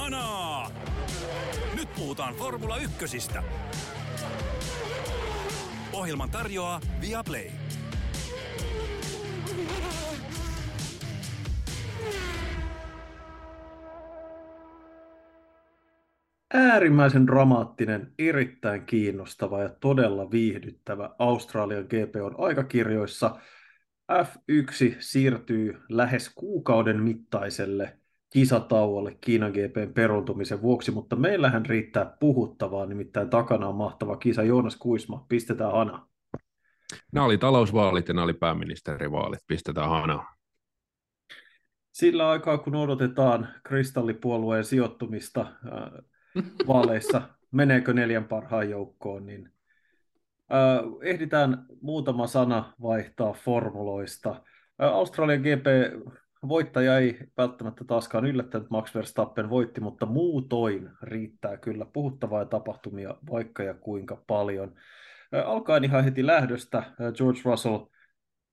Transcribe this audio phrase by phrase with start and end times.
[0.00, 0.70] Kanaa!
[1.76, 3.42] Nyt puhutaan Formula Ykkösistä.
[5.92, 7.50] Ohjelman tarjoaa Viaplay.
[16.54, 23.40] äärimmäisen dramaattinen, erittäin kiinnostava ja todella viihdyttävä Australian GP on aikakirjoissa.
[24.12, 27.99] F1 siirtyy lähes kuukauden mittaiselle
[28.30, 34.42] kisatauolle Kiinan GPn peruntumisen vuoksi, mutta meillähän riittää puhuttavaa, nimittäin takana on mahtava kisa.
[34.42, 36.06] Joonas Kuisma, pistetään hana.
[37.12, 40.24] Nämä oli talousvaalit ja nämä oli pääministerivaalit, pistetään hana.
[41.92, 45.54] Sillä aikaa, kun odotetaan kristallipuolueen sijoittumista äh,
[46.66, 49.52] vaaleissa, meneekö neljän parhaan joukkoon, niin
[50.52, 54.30] äh, ehditään muutama sana vaihtaa formuloista.
[54.30, 55.66] Äh, Australian GP
[56.48, 63.62] voittaja ei välttämättä taaskaan yllättänyt, Max Verstappen voitti, mutta muutoin riittää kyllä puhuttavaa tapahtumia vaikka
[63.62, 64.74] ja kuinka paljon.
[65.44, 67.86] Alkaen ihan heti lähdöstä äh, George Russell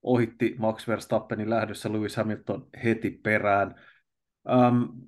[0.02, 3.74] ohitti Max Verstappenin lähdössä Lewis Hamilton heti perään.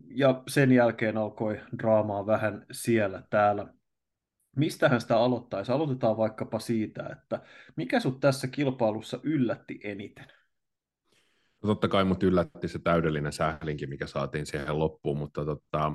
[0.09, 3.67] Ja sen jälkeen alkoi draamaa vähän siellä täällä.
[4.57, 5.73] Mistähän sitä aloittaisi?
[5.73, 7.41] Aloitetaan vaikkapa siitä, että
[7.77, 10.27] mikä sut tässä kilpailussa yllätti eniten?
[11.63, 15.93] No totta kai mut yllätti se täydellinen sählinki, mikä saatiin siihen loppuun, mutta tota,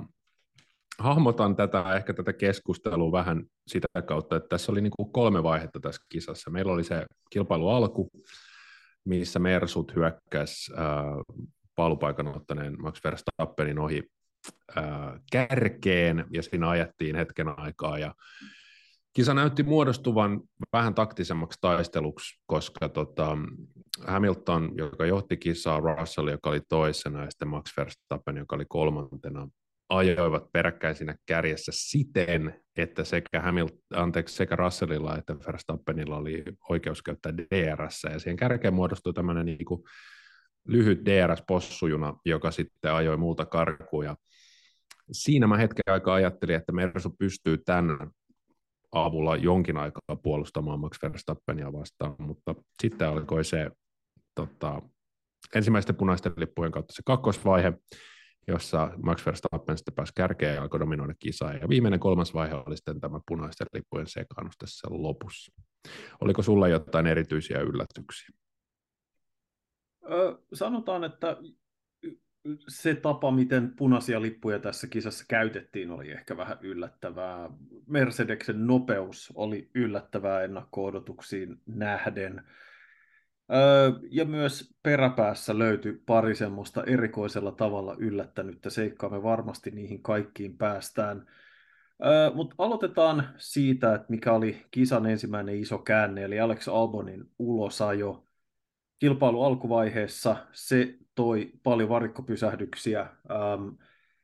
[1.00, 5.80] hahmotan tätä, ehkä tätä keskustelua vähän sitä kautta, että tässä oli niin kuin kolme vaihetta
[5.80, 6.52] tässä kisassa.
[6.52, 8.10] Meillä oli se kilpailu alku,
[9.06, 10.80] missä Mersut hyökkäsi äh,
[11.76, 14.04] paalupaikan ottaneen Max Verstappenin ohi
[14.76, 18.16] ää, kärkeen, ja siinä ajettiin hetken aikaa, ja
[19.14, 20.42] kisa näytti muodostuvan
[20.74, 23.38] vähän taktisemmaksi taisteluksi, koska tota,
[24.08, 29.48] Hamilton, joka johti kisaa, Russell, joka oli toisena, ja sitten Max Verstappen, joka oli kolmantena,
[29.90, 37.02] ajoivat peräkkäin siinä kärjessä siten, että sekä, Hamilton, anteeksi, sekä Russellilla että Verstappenilla oli oikeus
[37.02, 39.84] käyttää DRS, ja siihen kärkeen muodostui tämmöinen niin kuin
[40.68, 44.06] lyhyt DRS-possujuna, joka sitten ajoi multa karkuun.
[44.06, 44.16] Ja
[45.12, 48.10] siinä mä hetken aikaa ajattelin, että Mersu pystyy tämän
[48.92, 53.70] avulla jonkin aikaa puolustamaan Max Verstappenia vastaan, mutta sitten alkoi se
[54.36, 54.82] tota,
[55.56, 57.74] ensimmäisten punaisten lippujen kautta se kakkosvaihe,
[58.48, 61.54] jossa Max Verstappen sitten pääsi kärkeen ja alkoi dominoida kisaa.
[61.54, 65.52] Ja viimeinen kolmas vaihe oli sitten tämä punaisten lippujen sekaannus tässä lopussa.
[66.22, 68.30] Oliko sulla jotain erityisiä yllätyksiä?
[70.54, 71.38] sanotaan, että
[72.68, 77.50] se tapa, miten punaisia lippuja tässä kisassa käytettiin, oli ehkä vähän yllättävää.
[77.88, 82.44] Mercedeksen nopeus oli yllättävää ennakko-odotuksiin nähden.
[84.12, 89.10] Ja myös peräpäässä löytyi pari semmoista erikoisella tavalla yllättänyttä seikkaa.
[89.10, 91.26] Me varmasti niihin kaikkiin päästään.
[92.34, 98.26] Mutta aloitetaan siitä, että mikä oli kisan ensimmäinen iso käänne, eli Alex Albonin ulosajo
[99.00, 103.78] kilpailu alkuvaiheessa se toi paljon varikkopysähdyksiä äm,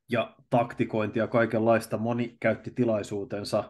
[0.10, 1.98] ja taktikointia kaikenlaista.
[1.98, 3.64] Moni käytti tilaisuutensa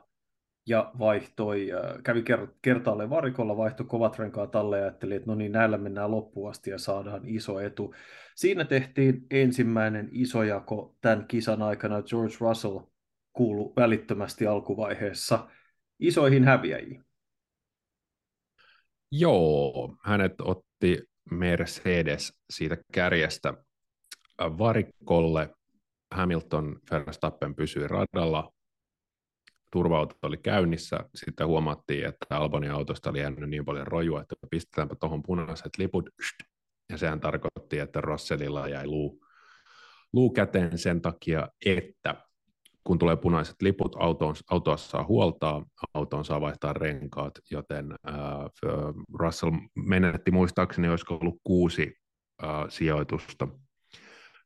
[0.66, 2.24] ja vaihtoi, äh, kävi
[2.62, 6.70] kertaalleen varikolla, vaihtoi kovat renkaat alle ja ajatteli, että no niin, näillä mennään loppuun asti
[6.70, 7.94] ja saadaan iso etu.
[8.36, 12.02] Siinä tehtiin ensimmäinen iso jako tämän kisan aikana.
[12.02, 12.80] George Russell
[13.34, 15.50] kuulu välittömästi alkuvaiheessa
[16.00, 17.04] isoihin häviäjiin.
[19.12, 23.54] Joo, hänet otti Mercedes siitä kärjestä
[24.40, 25.50] varikolle.
[26.12, 28.54] Hamilton Verstappen pysyi radalla,
[29.72, 34.96] turvauto oli käynnissä, sitten huomattiin, että Albonin autosta oli jäänyt niin paljon rojua, että pistetäänpä
[34.96, 36.10] tuohon punaiset liput,
[36.90, 39.26] ja sehän tarkoitti, että Russellilla jäi luu,
[40.14, 42.16] luu käteen sen takia, että
[42.84, 48.16] kun tulee punaiset liput, autoon, autoa saa huoltaa, autoon saa vaihtaa renkaat, joten äh,
[49.20, 51.96] Russell menetti muistaakseni, olisiko ollut kuusi
[52.44, 53.48] äh, sijoitusta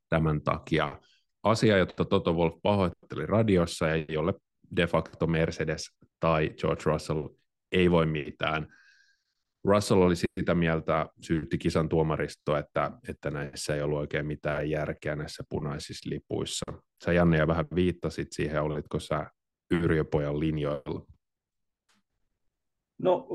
[0.09, 0.99] tämän takia.
[1.43, 4.33] Asia, jota Toto Wolf pahoitteli radiossa ja jolle
[4.75, 7.27] de facto Mercedes tai George Russell
[7.71, 8.67] ei voi mitään.
[9.63, 15.15] Russell oli sitä mieltä, syytti kisan tuomaristo, että, että näissä ei ollut oikein mitään järkeä
[15.15, 16.65] näissä punaisissa lipuissa.
[17.05, 19.31] Sä Janne ja vähän viittasit siihen, olitko sä
[19.71, 21.05] Yrjöpojan linjoilla?
[22.97, 23.27] No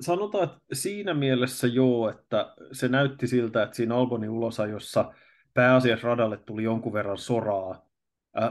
[0.00, 5.12] sanotaan, että siinä mielessä joo, että se näytti siltä, että siinä Albonin ulosajossa
[5.54, 7.89] pääasiassa radalle tuli jonkun verran soraa,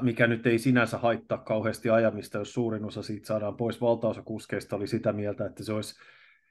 [0.01, 3.81] mikä nyt ei sinänsä haittaa kauheasti ajamista, jos suurin osa siitä saadaan pois.
[3.81, 5.95] Valtaosa kuskeista oli sitä mieltä, että se olisi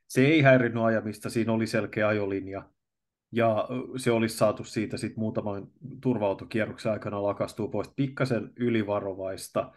[0.08, 2.62] se ei häirinnyt ajamista, siinä oli selkeä ajolinja.
[3.32, 5.66] ja se olisi saatu siitä sitten muutaman
[6.02, 9.72] turva-autokierroksen aikana lakastua pois pikkasen ylivarovaista,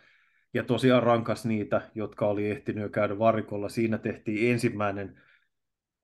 [0.54, 3.70] ja tosiaan rankas niitä, jotka oli ehtinyt jo käydä varikolla.
[3.70, 5.22] Siinä tehtiin ensimmäinen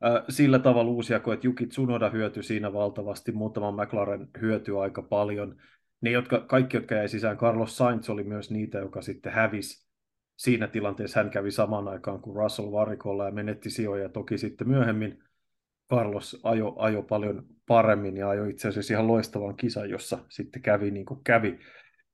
[0.05, 5.55] äh, sillä tavalla uusia, että Juki Tsunoda hyötyi siinä valtavasti, muutama McLaren hyötyi aika paljon.
[6.01, 9.87] Ne, jotka, kaikki, jotka jäi sisään, Carlos Sainz oli myös niitä, joka sitten hävisi.
[10.35, 14.09] Siinä tilanteessa hän kävi samaan aikaan kuin Russell varikolla ja menetti sijoja.
[14.09, 15.23] Toki sitten myöhemmin
[15.89, 20.91] Carlos ajo, ajo paljon paremmin ja ajoi itse asiassa ihan loistavan kisan, jossa sitten kävi
[20.91, 21.59] niin kuin kävi.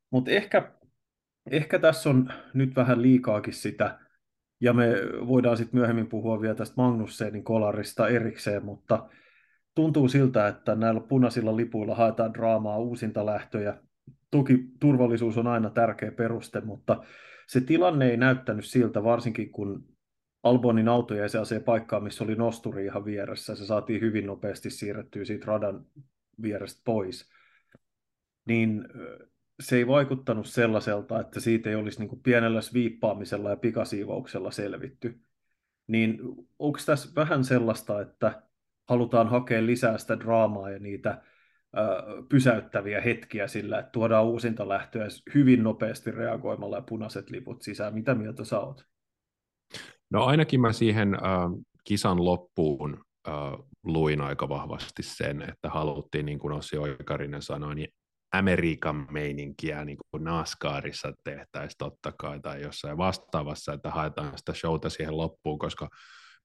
[0.09, 0.71] Mutta ehkä,
[1.51, 3.99] ehkä tässä on nyt vähän liikaakin sitä,
[4.61, 4.95] ja me
[5.27, 9.09] voidaan sitten myöhemmin puhua vielä tästä Magnussenin kolarista erikseen, mutta
[9.75, 13.77] tuntuu siltä, että näillä punaisilla lipuilla haetaan draamaa uusinta lähtöjä.
[14.31, 17.03] Toki turvallisuus on aina tärkeä peruste, mutta
[17.47, 19.93] se tilanne ei näyttänyt siltä, varsinkin kun
[20.43, 23.55] Albonin auto jäi sellaiseen paikkaan, missä oli nosturi ihan vieressä.
[23.55, 25.85] Se saatiin hyvin nopeasti siirrettyä siitä radan
[26.41, 27.29] vierestä pois.
[28.45, 28.87] Niin
[29.59, 35.19] se ei vaikuttanut sellaiselta, että siitä ei olisi niin pienellä sviippaamisella ja pikasiivouksella selvitty.
[35.87, 36.19] Niin
[36.59, 38.41] onko tässä vähän sellaista, että
[38.89, 41.21] halutaan hakea lisää sitä draamaa ja niitä
[42.29, 47.93] pysäyttäviä hetkiä sillä, että tuodaan uusinta lähtöä hyvin nopeasti reagoimalla ja punaiset liput sisään.
[47.93, 48.85] Mitä mieltä sä oot?
[50.11, 51.21] No ainakin mä siihen äh,
[51.83, 53.33] kisan loppuun äh,
[53.83, 57.89] luin aika vahvasti sen, että haluttiin, niin kuin Ossi Oikarinen sanoi, niin
[58.33, 64.89] Amerikan meininkiä niin kuin NASCARissa tehtäisiin totta kai tai jossain vastaavassa, että haetaan sitä showta
[64.89, 65.89] siihen loppuun, koska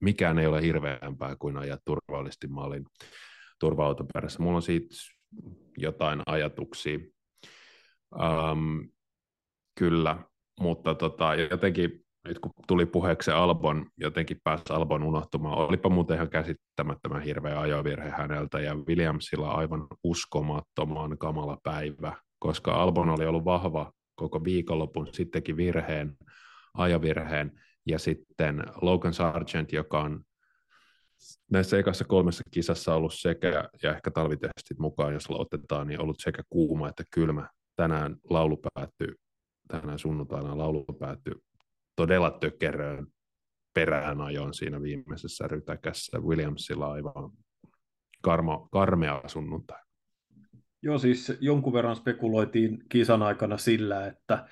[0.00, 2.86] mikään ei ole hirveämpää kuin ajaa turvallisesti maalin
[3.60, 4.42] turva-autoperässä.
[4.42, 4.94] Mulla on siitä
[5.78, 6.98] jotain ajatuksia.
[8.14, 8.88] Um,
[9.78, 10.18] kyllä,
[10.60, 15.58] mutta tota, jotenkin nyt kun tuli puheeksi Albon, jotenkin pääsi Albon unohtumaan.
[15.58, 23.08] Olipa muuten ihan käsittämättömän hirveä ajovirhe häneltä ja Williamsilla aivan uskomattoman kamala päivä, koska Albon
[23.10, 26.16] oli ollut vahva koko viikonlopun, sittenkin virheen,
[26.74, 27.52] ajovirheen,
[27.88, 30.24] ja sitten Logan Sargent, joka on
[31.50, 36.42] näissä ekassa kolmessa kisassa ollut sekä, ja ehkä talvitestit mukaan, jos otetaan, niin ollut sekä
[36.48, 37.48] kuuma että kylmä.
[37.76, 39.14] Tänään laulu päättyy,
[39.68, 41.34] tänään sunnuntaina laulu päättyy
[41.96, 43.06] todella tökeröön
[43.74, 46.18] perään ajoin siinä viimeisessä rytäkässä.
[46.18, 47.30] Williamsilla aivan
[48.22, 49.82] karma, karmea sunnuntai.
[50.82, 54.48] Joo, siis jonkun verran spekuloitiin kisan aikana sillä, että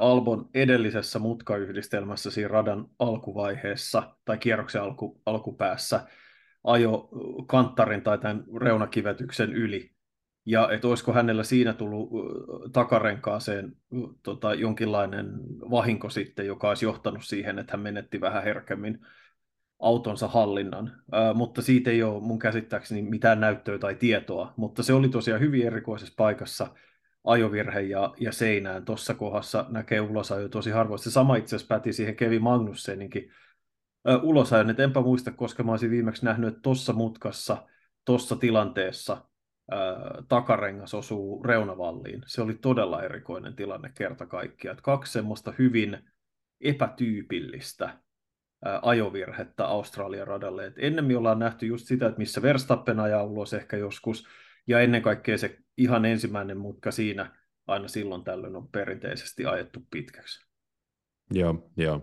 [0.00, 6.06] Albon edellisessä mutkayhdistelmässä siinä radan alkuvaiheessa tai kierroksen alku, alkupäässä
[6.64, 7.08] ajo
[7.46, 9.92] kanttarin tai tämän reunakivetyksen yli.
[10.46, 12.10] Ja että olisiko hänellä siinä tullut
[12.72, 13.76] takarenkaaseen
[14.22, 15.32] tota, jonkinlainen
[15.70, 18.98] vahinko sitten, joka olisi johtanut siihen, että hän menetti vähän herkemmin
[19.78, 24.92] autonsa hallinnan, Ää, mutta siitä ei ole mun käsittääkseni mitään näyttöä tai tietoa, mutta se
[24.92, 26.66] oli tosiaan hyvin erikoisessa paikassa
[27.24, 28.84] ajovirhe ja, ja seinään.
[28.84, 30.98] Tuossa kohdassa näkee ulosajo tosi harvoin.
[30.98, 33.32] Se sama itse asiassa päti siihen Kevin Magnusseninkin
[34.22, 37.56] ulosajon, että enpä muista, koska mä olisin viimeksi nähnyt, että tuossa mutkassa,
[38.04, 39.24] tuossa tilanteessa
[40.28, 42.22] takarengas osuu reunavalliin.
[42.26, 44.78] Se oli todella erikoinen tilanne kerta kaikkiaan.
[44.82, 45.98] Kaksi semmoista hyvin
[46.60, 47.98] epätyypillistä
[48.82, 50.66] ajovirhettä Australian radalle.
[50.66, 54.26] Et ennemmin ollaan nähty just sitä, että missä Verstappen ajaa ulos ehkä joskus,
[54.66, 57.36] ja ennen kaikkea se ihan ensimmäinen mutka siinä
[57.66, 60.46] aina silloin tällöin on perinteisesti ajettu pitkäksi.
[61.30, 61.96] Joo, joo.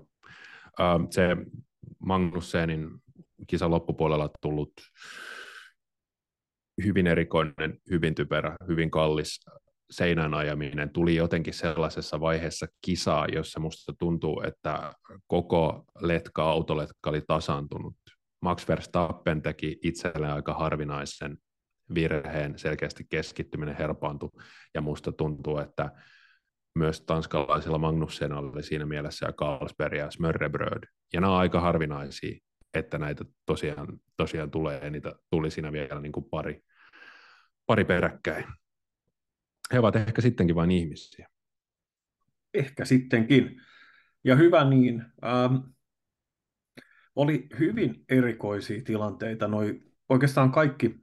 [0.80, 1.38] Uh, se
[2.00, 2.90] Magnussenin
[3.48, 4.74] kisan loppupuolella tullut
[6.86, 9.40] hyvin erikoinen, hyvin typerä, hyvin kallis
[9.92, 14.94] seinän ajaminen tuli jotenkin sellaisessa vaiheessa kisaa, jossa musta tuntuu, että
[15.28, 17.96] koko letka, autoletka oli tasaantunut.
[18.42, 21.38] Max Verstappen teki itselleen aika harvinaisen
[21.94, 24.30] virheen, selkeästi keskittyminen herpaantui,
[24.74, 25.92] ja musta tuntuu, että
[26.76, 32.38] myös tanskalaisilla Magnussen oli siinä mielessä ja Carlsberg ja Smörrebröd, ja nämä on aika harvinaisia,
[32.74, 36.62] että näitä tosiaan, tosiaan tulee, ja niitä tuli siinä vielä niin kuin pari,
[37.66, 38.46] pari peräkkäin.
[39.74, 41.28] He ovat ehkä sittenkin vain ihmisiä.
[42.54, 43.62] Ehkä sittenkin.
[44.24, 45.06] Ja hyvä niin.
[45.26, 45.56] Ähm,
[47.16, 50.96] oli hyvin erikoisia tilanteita, noi, oikeastaan kaikki,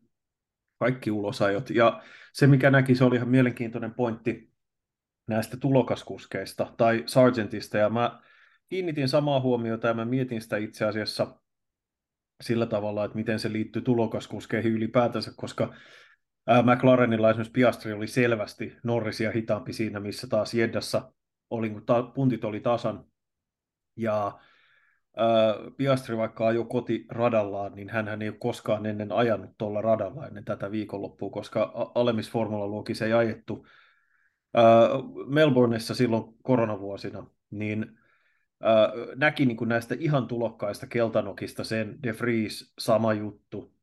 [0.78, 1.70] kaikki ulosajot.
[1.70, 2.02] Ja
[2.32, 4.52] se, mikä näki, se oli ihan mielenkiintoinen pointti
[5.28, 7.78] näistä tulokaskuskeista tai Sargentista.
[7.78, 8.20] Ja mä
[8.68, 11.40] kiinnitin samaa huomiota ja mä mietin sitä itse asiassa
[12.40, 15.74] sillä tavalla, että miten se liittyy tulokaskuskeihin ylipäätänsä, koska
[16.62, 21.12] McLarenilla esimerkiksi Piastri oli selvästi Norrisia hitaampi siinä, missä taas Jeddassa
[21.50, 23.04] oli, kun ta- puntit oli tasan.
[23.96, 24.40] Ja
[25.76, 30.70] Piastri vaikka ajoi kotiradallaan, niin hän ei ole koskaan ennen ajanut tuolla radalla ennen tätä
[30.70, 33.66] viikonloppua, koska alemmissa formulaluokissa ei ajettu
[35.26, 37.98] Melbourneissa silloin koronavuosina, niin
[39.16, 43.74] näki niin kuin näistä ihan tulokkaista keltanokista sen De Vries sama juttu,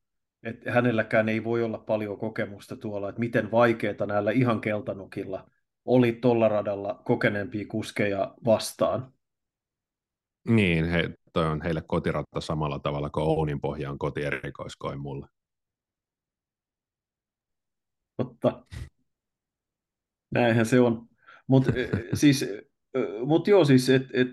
[0.43, 5.49] että hänelläkään ei voi olla paljon kokemusta tuolla, että miten vaikeaa näillä ihan keltanokilla
[5.85, 9.13] oli tuolla radalla kokeneempia kuskeja vastaan.
[10.47, 15.27] Niin, he, toi on heille kotiratta samalla tavalla kuin Ounin pohjaan kotierikoiskoin mulle.
[18.17, 18.65] Totta.
[20.31, 21.07] Näinhän se on.
[21.47, 22.45] Mutta e, siis,
[23.25, 24.27] mut joo, siis et, et,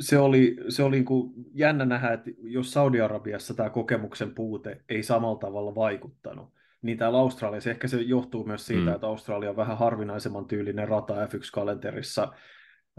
[0.00, 5.38] se oli, se oli niin jännä nähdä, että jos Saudi-Arabiassa tämä kokemuksen puute ei samalla
[5.38, 8.94] tavalla vaikuttanut, niin täällä Australiassa, ehkä se johtuu myös siitä, mm.
[8.94, 12.32] että Australia on vähän harvinaisemman tyylinen rata F1-kalenterissa,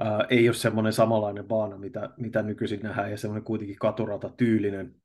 [0.01, 4.95] ää, ei ole semmoinen samanlainen baana, mitä, mitä nykyisin nähdään, ja semmoinen kuitenkin katurata tyylinen,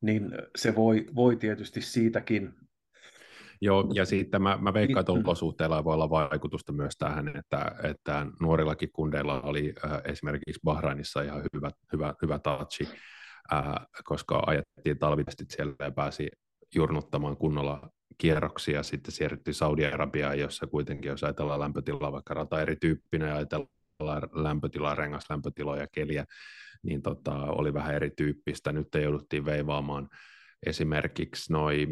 [0.00, 2.54] niin se voi, voi tietysti siitäkin.
[3.60, 8.26] Joo, ja sitten mä, mä veikkaan, että olosuhteilla voi olla vaikutusta myös tähän, että, että
[8.40, 12.88] nuorillakin kundeilla oli äh, esimerkiksi Bahrainissa ihan hyvä, hyvä, hyvä touchi,
[13.52, 13.64] äh,
[14.04, 16.28] koska ajettiin talvitestit siellä ja pääsi
[16.74, 23.36] jurnuttamaan kunnolla kierroksia, sitten siirryttiin Saudi-Arabiaan, jossa kuitenkin, jos ajatellaan lämpötilaa, vaikka rata erityyppinen ja
[23.36, 23.70] ajatellaan
[24.32, 26.24] lämpötilaa, rengaslämpötiloja, keliä,
[26.82, 28.72] niin tota, oli vähän erityyppistä.
[28.72, 30.08] Nyt jouduttiin veivaamaan.
[30.66, 31.86] Esimerkiksi noi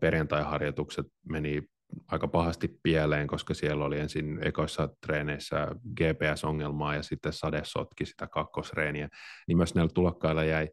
[0.00, 1.62] perjantai-harjoitukset meni
[2.08, 5.66] aika pahasti pieleen, koska siellä oli ensin ekoissa treeneissä
[5.96, 9.08] GPS-ongelmaa ja sitten sade sotki sitä kakkosreeniä,
[9.48, 10.68] niin myös näillä tulokkailla jäi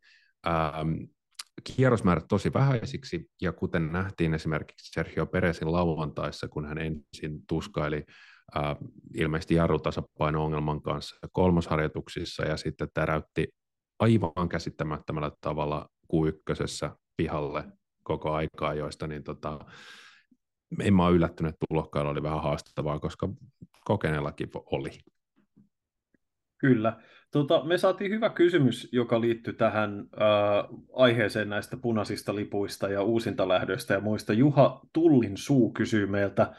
[0.48, 0.94] ähm,
[1.64, 8.06] kierrosmäärät tosi vähäisiksi, ja kuten nähtiin esimerkiksi Sergio Perezin lauantaissa, kun hän ensin tuskaili
[8.58, 8.78] äh,
[9.16, 13.48] ilmeisesti jarrutasapaino-ongelman kanssa kolmosharjoituksissa, ja sitten täräytti
[14.00, 17.64] aivan käsittämättömällä tavalla Q1 pihalle
[18.04, 19.60] koko aikaa, joista niin tota,
[20.80, 23.30] en mä ole yllättynyt, että tulokkailla oli vähän haastavaa, koska
[23.86, 24.90] kokeneellakin oli.
[26.58, 27.02] Kyllä.
[27.32, 33.94] Tota, me saatiin hyvä kysymys, joka liittyy tähän äh, aiheeseen näistä punaisista lipuista ja uusintalähdöistä
[33.94, 34.34] ja muista.
[34.34, 36.54] Juha Tullin suu kysyy meiltä,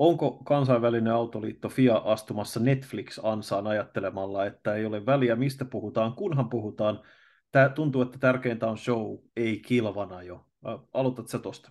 [0.00, 7.00] onko kansainvälinen autoliitto FIA astumassa Netflix-ansaan ajattelemalla, että ei ole väliä mistä puhutaan, kunhan puhutaan
[7.52, 10.46] Tämä tuntuu, että tärkeintä on show, ei kilvana jo.
[10.94, 11.70] Aloitat sä tuosta?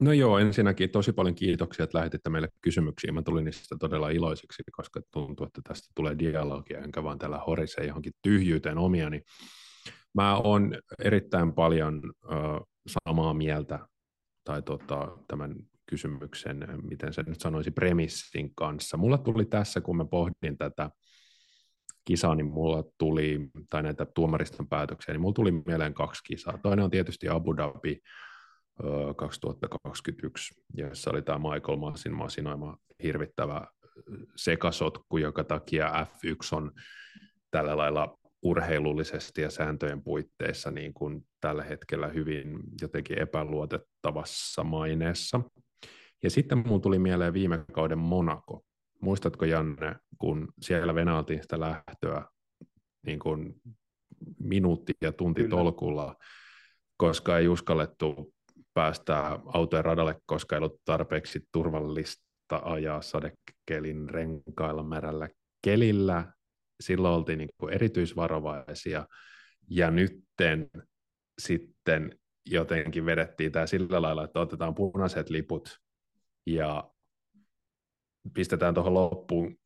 [0.00, 3.12] No joo, ensinnäkin tosi paljon kiitoksia, että lähetitte meille kysymyksiä.
[3.12, 7.86] Mä tulin niistä todella iloiseksi, koska tuntuu, että tästä tulee dialogia, enkä vaan täällä horisee
[7.86, 9.22] johonkin tyhjyyteen omiani.
[10.14, 12.28] Mä oon erittäin paljon ö,
[12.86, 13.78] samaa mieltä
[14.44, 15.54] tai tota, tämän
[15.90, 18.96] kysymyksen, miten se nyt sanoisi, premissin kanssa.
[18.96, 20.90] Mulla tuli tässä, kun mä pohdin tätä
[22.04, 26.58] kisaa, niin mulla tuli, tai näitä tuomariston päätöksiä, niin mulla tuli mieleen kaksi kisaa.
[26.58, 28.00] Toinen on tietysti Abu Dhabi
[29.16, 33.66] 2021, jossa oli tämä Michael Massin masinoima hirvittävä
[34.36, 36.72] sekasotku, joka takia F1 on
[37.50, 45.40] tällä lailla urheilullisesti ja sääntöjen puitteissa niin kuin tällä hetkellä hyvin jotenkin epäluotettavassa maineessa.
[46.22, 48.64] Ja sitten mulla tuli mieleen viime kauden Monaco,
[49.00, 52.24] Muistatko Janne, kun siellä venaltiin sitä lähtöä
[53.06, 53.54] niin kuin
[54.38, 55.56] minuutti ja tunti Kyllä.
[55.56, 56.16] tolkulla,
[56.96, 58.34] koska ei uskallettu
[58.74, 65.28] päästä autojen radalle, koska ei ollut tarpeeksi turvallista ajaa sadekelin renkailla märällä
[65.64, 66.32] kelillä.
[66.80, 69.06] Silloin oltiin niin kuin erityisvarovaisia
[69.70, 70.70] ja nytten
[71.40, 75.80] sitten jotenkin vedettiin tämä sillä lailla, että otetaan punaiset liput
[76.54, 76.90] ja
[78.34, 79.56] pistetään tuohon loppuun,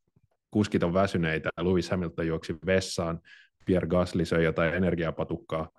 [0.50, 3.20] kuskit on väsyneitä, Lewis Hamilton juoksi vessaan,
[3.66, 5.70] Pierre Gasly söi jotain energiapatukkaa,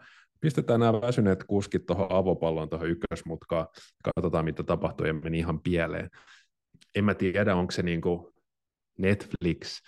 [0.41, 3.67] pistetään nämä väsyneet kuskit tuohon avopalloon, tuohon ykkösmutkaan,
[4.03, 5.05] katsotaan mitä tapahtuu.
[5.05, 6.09] Ja meni ihan pieleen.
[6.95, 8.33] En mä tiedä, onko se niin kuin
[8.97, 9.81] Netflix,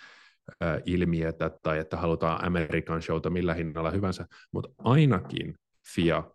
[0.86, 5.54] ilmiötä tai että halutaan American showta millä hinnalla hyvänsä, mutta ainakin
[5.94, 6.30] FIA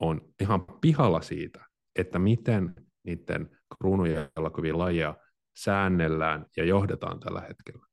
[0.00, 1.64] on ihan pihalla siitä,
[1.96, 4.28] että miten niiden kruunujen
[4.72, 5.16] lajeja
[5.56, 7.86] säännellään ja johdetaan tällä hetkellä.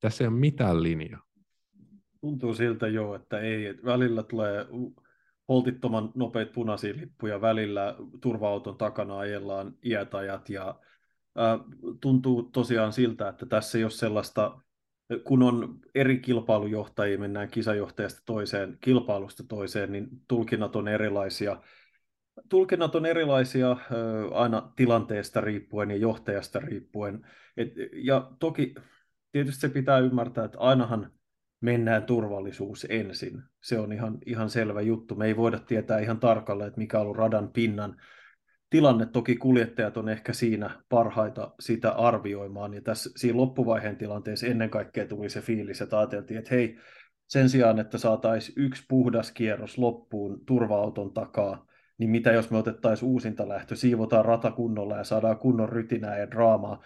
[0.00, 1.22] Tässä ei ole mitään linjaa.
[2.20, 3.74] Tuntuu siltä jo, että ei.
[3.84, 4.66] Välillä tulee
[5.48, 10.80] holtittoman nopeita punaisia lippuja, välillä turva-auton takana ajellaan iätajat ja
[11.38, 11.60] äh,
[12.00, 14.60] tuntuu tosiaan siltä, että tässä ei ole sellaista,
[15.24, 21.62] kun on eri kilpailujohtajia, mennään kisajohtajasta toiseen, kilpailusta toiseen, niin tulkinnat on erilaisia
[22.48, 23.76] tulkinnat on erilaisia
[24.32, 27.26] aina tilanteesta riippuen ja johtajasta riippuen.
[27.56, 28.74] Et, ja toki
[29.32, 31.12] tietysti se pitää ymmärtää, että ainahan
[31.60, 33.42] mennään turvallisuus ensin.
[33.62, 35.14] Se on ihan, ihan selvä juttu.
[35.14, 37.96] Me ei voida tietää ihan tarkalleen, että mikä on ollut radan pinnan
[38.70, 39.06] tilanne.
[39.06, 42.74] Toki kuljettajat on ehkä siinä parhaita sitä arvioimaan.
[42.74, 46.78] Ja tässä siinä loppuvaiheen tilanteessa ennen kaikkea tuli se fiilis, että ajateltiin, että hei,
[47.26, 51.67] sen sijaan, että saataisiin yksi puhdas kierros loppuun turva-auton takaa,
[51.98, 56.30] niin mitä jos me otettaisiin uusinta lähtö, siivotaan rata kunnolla ja saadaan kunnon rytinää ja
[56.30, 56.82] draamaa.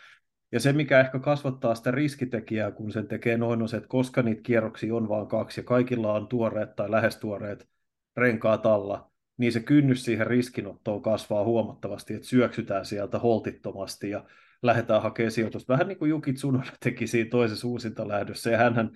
[0.53, 4.23] Ja se, mikä ehkä kasvattaa sitä riskitekijää, kun sen tekee noin, on se, että koska
[4.23, 7.69] niitä kierroksia on vain kaksi ja kaikilla on tuoreet tai lähes tuoreet
[8.17, 14.25] renkaat alla, niin se kynnys siihen riskinottoon kasvaa huomattavasti, että syöksytään sieltä holtittomasti ja
[14.63, 15.73] lähdetään hakemaan sijoitusta.
[15.73, 18.91] Vähän niin kuin Juki Tsunoda teki siinä toisessa uusintalähdössä, ja hänhän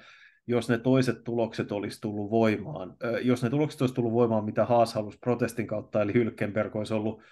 [0.46, 4.94] jos ne toiset tulokset olisi tullut voimaan, jos ne tulokset olisi tullut voimaan, mitä Haas
[4.94, 7.22] halusi protestin kautta, eli Hylkenberg olisi ollut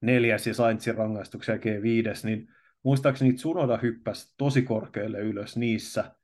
[0.00, 2.48] neljäs ja Sainzin rangaistuksen jälkeen viides, niin
[2.82, 6.14] muistaakseni Tsunoda hyppäsi tosi korkealle ylös niissä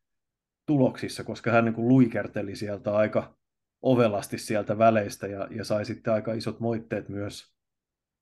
[0.66, 3.38] tuloksissa, koska hän niin kuin luikerteli sieltä aika
[3.82, 7.54] ovelasti sieltä väleistä ja, ja sai sitten aika isot moitteet myös,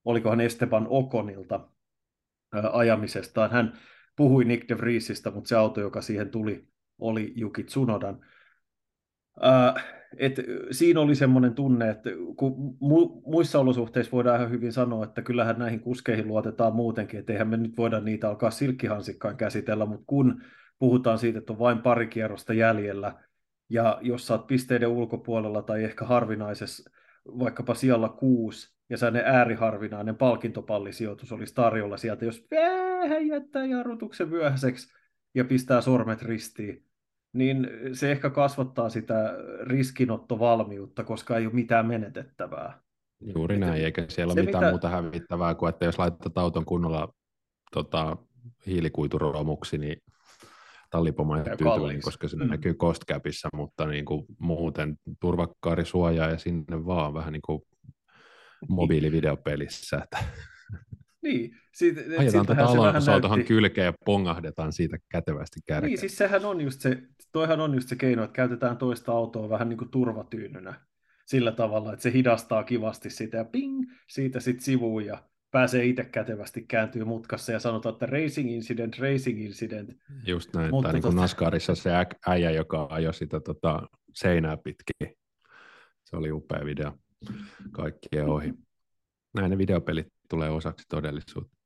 [0.04, 1.68] olikohan Esteban Okonilta
[2.72, 3.50] ajamisestaan.
[3.50, 3.72] Hän
[4.16, 6.69] puhui Nick de Vriesistä, mutta se auto, joka siihen tuli,
[7.00, 8.20] oli Juki Tsunodan.
[9.44, 9.84] Äh,
[10.16, 10.34] et
[10.70, 15.58] siinä oli semmoinen tunne, että kun mu- muissa olosuhteissa voidaan ihan hyvin sanoa, että kyllähän
[15.58, 20.42] näihin kuskeihin luotetaan muutenkin, että eihän me nyt voida niitä alkaa silkkihansikkaan käsitellä, mutta kun
[20.78, 23.14] puhutaan siitä, että on vain pari kierrosta jäljellä,
[23.68, 26.90] ja jos oot pisteiden ulkopuolella tai ehkä harvinaisessa,
[27.26, 34.92] vaikkapa siellä kuusi, ja ne ääriharvinainen palkintopallisijoitus olisi tarjolla sieltä, jos vähän jättää jarrutuksen myöhäiseksi
[35.34, 36.89] ja pistää sormet ristiin,
[37.32, 42.80] niin se ehkä kasvattaa sitä riskinottovalmiutta, koska ei ole mitään menetettävää.
[43.34, 44.70] Juuri näin, että eikä siellä ole mitään mitä...
[44.70, 47.14] muuta hävittävää kuin, että jos laitetaan auton kunnolla
[47.72, 48.16] tota,
[48.66, 49.96] hiilikuituromuksi, niin
[50.90, 52.48] tallipoma tyytyväinen, koska se mm.
[52.48, 57.62] näkyy kostkäpissä, mutta niin kuin muuten turvakkaari suojaa ja sinne vaan vähän niin kuin
[58.68, 60.00] mobiilivideopelissä.
[60.04, 60.24] Että...
[61.22, 61.56] Niin.
[61.74, 65.90] Siitä, Ajetaan tätä Alonsoa tuohon kylkeen ja pongahdetaan siitä kätevästi kärkeen.
[65.90, 69.48] Niin, siis sehän on just se, toihan on just se keino, että käytetään toista autoa
[69.48, 70.74] vähän niin kuin turvatyynynä
[71.26, 76.04] sillä tavalla, että se hidastaa kivasti sitä ja ping, siitä sitten sivuun ja pääsee itse
[76.04, 79.90] kätevästi kääntyy mutkassa ja sanotaan, että racing incident, racing incident.
[80.26, 81.22] Just näin, Mutta tai niin kuin tota...
[81.22, 81.90] Nascarissa se
[82.26, 85.16] äijä, joka ajoi sitä tota, seinää pitkin.
[86.04, 86.92] Se oli upea video.
[87.72, 88.54] Kaikkien ohi.
[89.34, 91.59] Näin ne videopelit tulee osaksi todellisuutta.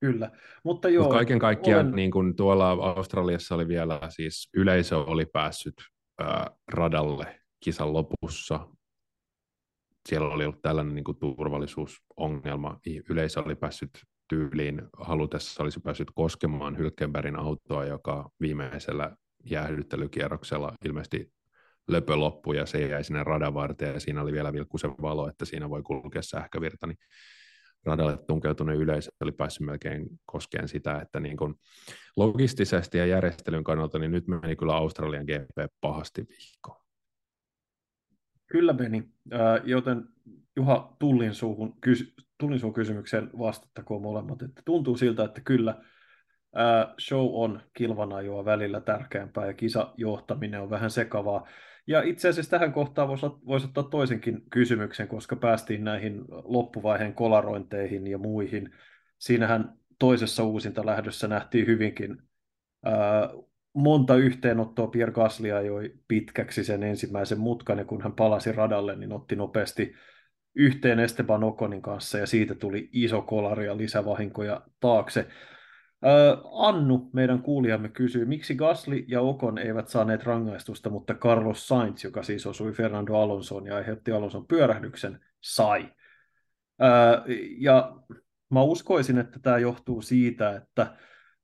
[0.00, 0.30] Kyllä,
[0.64, 1.04] mutta joo.
[1.04, 1.96] Mut kaiken kaikkiaan olen...
[1.96, 5.74] niin kuin tuolla Australiassa oli vielä, siis yleisö oli päässyt
[6.18, 8.68] ää, radalle kisan lopussa.
[10.08, 12.78] Siellä oli ollut tällainen niin kuin turvallisuusongelma.
[13.08, 13.90] Yleisö oli päässyt
[14.28, 21.32] tyyliin halutessa olisi päässyt koskemaan Hylkenbergin autoa, joka viimeisellä jäähdyttelykierroksella ilmeisesti
[21.88, 25.44] löpö loppui ja se jäi sinne radan varteen ja siinä oli vielä vilkkusen valo, että
[25.44, 26.98] siinä voi kulkea sähkövirta, niin
[27.86, 31.54] radalle tunkeutunut yleisö oli päässyt melkein koskeen sitä, että niin kuin
[32.16, 36.80] logistisesti ja järjestelyn kannalta, niin nyt meni kyllä Australian GP pahasti vihkoon.
[38.46, 39.08] Kyllä meni,
[39.64, 40.04] joten
[40.56, 41.74] Juha Tullin, suuhun,
[42.38, 45.84] Tullin suuhun kysymykseen vastattakoon molemmat, että tuntuu siltä, että kyllä
[47.00, 51.48] show on kilvanajoa välillä tärkeämpää ja kisajohtaminen on vähän sekavaa.
[51.86, 58.06] Ja itse asiassa tähän kohtaan voisi, voisi ottaa toisenkin kysymyksen, koska päästiin näihin loppuvaiheen kolarointeihin
[58.06, 58.70] ja muihin.
[59.18, 62.16] Siinähän toisessa uusinta lähdössä nähtiin hyvinkin
[62.84, 63.28] ää,
[63.72, 64.86] monta yhteenottoa.
[64.86, 69.94] Pierre Gasly ajoi pitkäksi sen ensimmäisen mutkan, ja kun hän palasi radalle, niin otti nopeasti
[70.54, 75.26] yhteen Esteban Okonin kanssa, ja siitä tuli iso kolari ja lisävahinkoja taakse.
[76.52, 82.22] Annu, meidän kuulijamme, kysyy, miksi Gasly ja Okon eivät saaneet rangaistusta, mutta Carlos Sainz, joka
[82.22, 85.92] siis osui Fernando Alonsoon ja aiheutti Alonson pyörähdyksen, sai.
[87.58, 87.96] Ja
[88.50, 90.96] mä uskoisin, että tämä johtuu siitä, että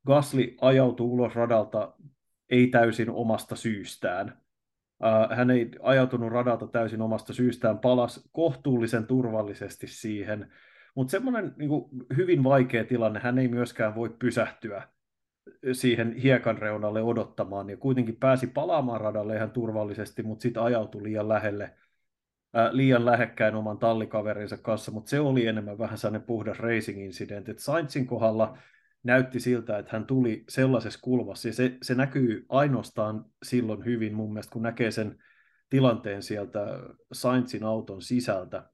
[0.07, 1.95] Gasly ajautui ulos radalta
[2.51, 4.42] ei täysin omasta syystään.
[5.37, 10.47] Hän ei ajautunut radalta täysin omasta syystään, palas kohtuullisen turvallisesti siihen–
[10.96, 11.70] mutta semmoinen niin
[12.16, 14.88] hyvin vaikea tilanne, hän ei myöskään voi pysähtyä
[15.72, 21.28] siihen hiekan reunalle odottamaan, ja kuitenkin pääsi palaamaan radalle ihan turvallisesti, mutta sitten ajautui liian
[21.28, 21.74] lähelle,
[22.54, 27.48] ää, liian lähekkäin oman tallikaverinsa kanssa, mutta se oli enemmän vähän sellainen puhdas racing incident,
[27.48, 28.59] että Sainzin kohdalla
[29.02, 34.32] näytti siltä, että hän tuli sellaisessa kulmassa, ja se, se näkyy ainoastaan silloin hyvin mun
[34.32, 35.18] mielestä, kun näkee sen
[35.70, 36.61] tilanteen sieltä
[37.12, 38.70] Sainzin auton sisältä,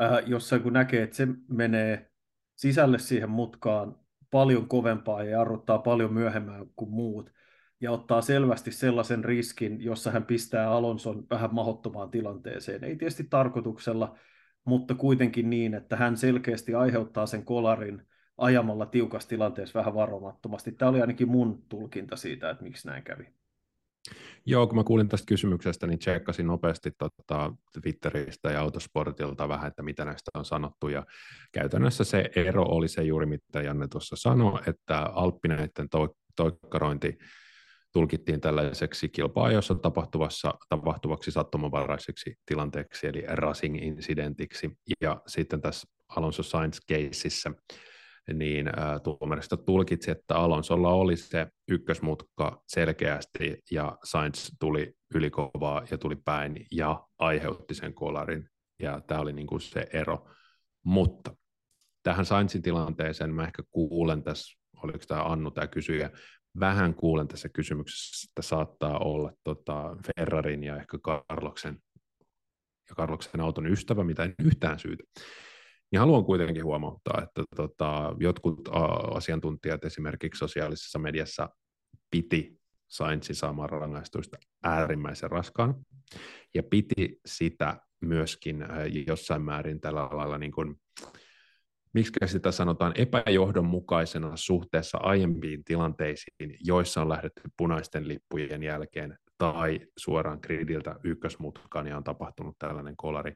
[0.00, 2.10] äh, jossa kun näkee, että se menee
[2.56, 3.96] sisälle siihen mutkaan
[4.30, 7.32] paljon kovempaa ja jarruttaa paljon myöhemmän kuin muut,
[7.80, 12.84] ja ottaa selvästi sellaisen riskin, jossa hän pistää Alonson vähän mahottomaan tilanteeseen.
[12.84, 14.18] Ei tietysti tarkoituksella,
[14.64, 18.02] mutta kuitenkin niin, että hän selkeästi aiheuttaa sen kolarin
[18.38, 20.72] ajamalla tiukassa tilanteessa vähän varomattomasti.
[20.72, 23.26] Tämä oli ainakin mun tulkinta siitä, että miksi näin kävi.
[24.46, 29.82] Joo, kun mä kuulin tästä kysymyksestä, niin tsekkasin nopeasti tota Twitteristä ja Autosportilta vähän, että
[29.82, 31.06] mitä näistä on sanottu, ja
[31.52, 37.18] käytännössä se ero oli se juuri, mitä Janne tuossa sanoi, että alppineiden to- toikkarointi
[37.92, 47.52] tulkittiin tällaiseksi kilpaajossa tapahtuvassa, tapahtuvaksi sattumanvaraiseksi tilanteeksi, eli racing-incidentiksi, ja sitten tässä Alonso Sainz-keississä
[48.34, 48.70] niin
[49.02, 56.66] tuomaristo tulkitsi, että Alonsolla oli se ykkösmutka selkeästi ja Sainz tuli ylikovaa ja tuli päin
[56.72, 58.48] ja aiheutti sen kolarin
[58.82, 60.28] ja tämä oli niin kuin se ero.
[60.84, 61.36] Mutta
[62.02, 66.10] tähän Sainzin tilanteeseen mä ehkä kuulen tässä, oliko tämä Annu tämä kysyjä,
[66.60, 71.78] vähän kuulen tässä kysymyksessä, että saattaa olla tota Ferrarin ja ehkä Carloksen
[72.88, 75.04] ja Carloksen auton ystävä, mitä en yhtään syytä
[75.92, 78.68] niin haluan kuitenkin huomauttaa, että tota, jotkut
[79.14, 81.48] asiantuntijat esimerkiksi sosiaalisessa mediassa
[82.10, 85.74] piti Sainzin saamaan rangaistuista äärimmäisen raskaan,
[86.54, 88.64] ja piti sitä myöskin
[89.06, 90.80] jossain määrin tällä lailla, niin kuin,
[91.94, 100.38] miksi sitä sanotaan, epäjohdonmukaisena suhteessa aiempiin tilanteisiin, joissa on lähdetty punaisten lippujen jälkeen tai suoraan
[100.42, 103.34] gridiltä ykkösmutkaan ja on tapahtunut tällainen kolari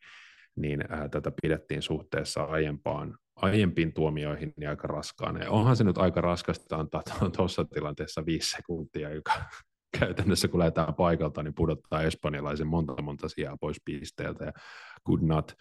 [0.57, 5.41] niin ää, tätä pidettiin suhteessa aiempaan, aiempiin tuomioihin niin aika raskaana.
[5.45, 7.03] Ja onhan se nyt aika raskasta antaa
[7.37, 9.33] tuossa tilanteessa viisi sekuntia, joka
[9.99, 14.53] käytännössä kun lähdetään paikalta, niin pudottaa espanjalaisen monta monta sijaa pois pisteeltä ja
[15.07, 15.53] good not.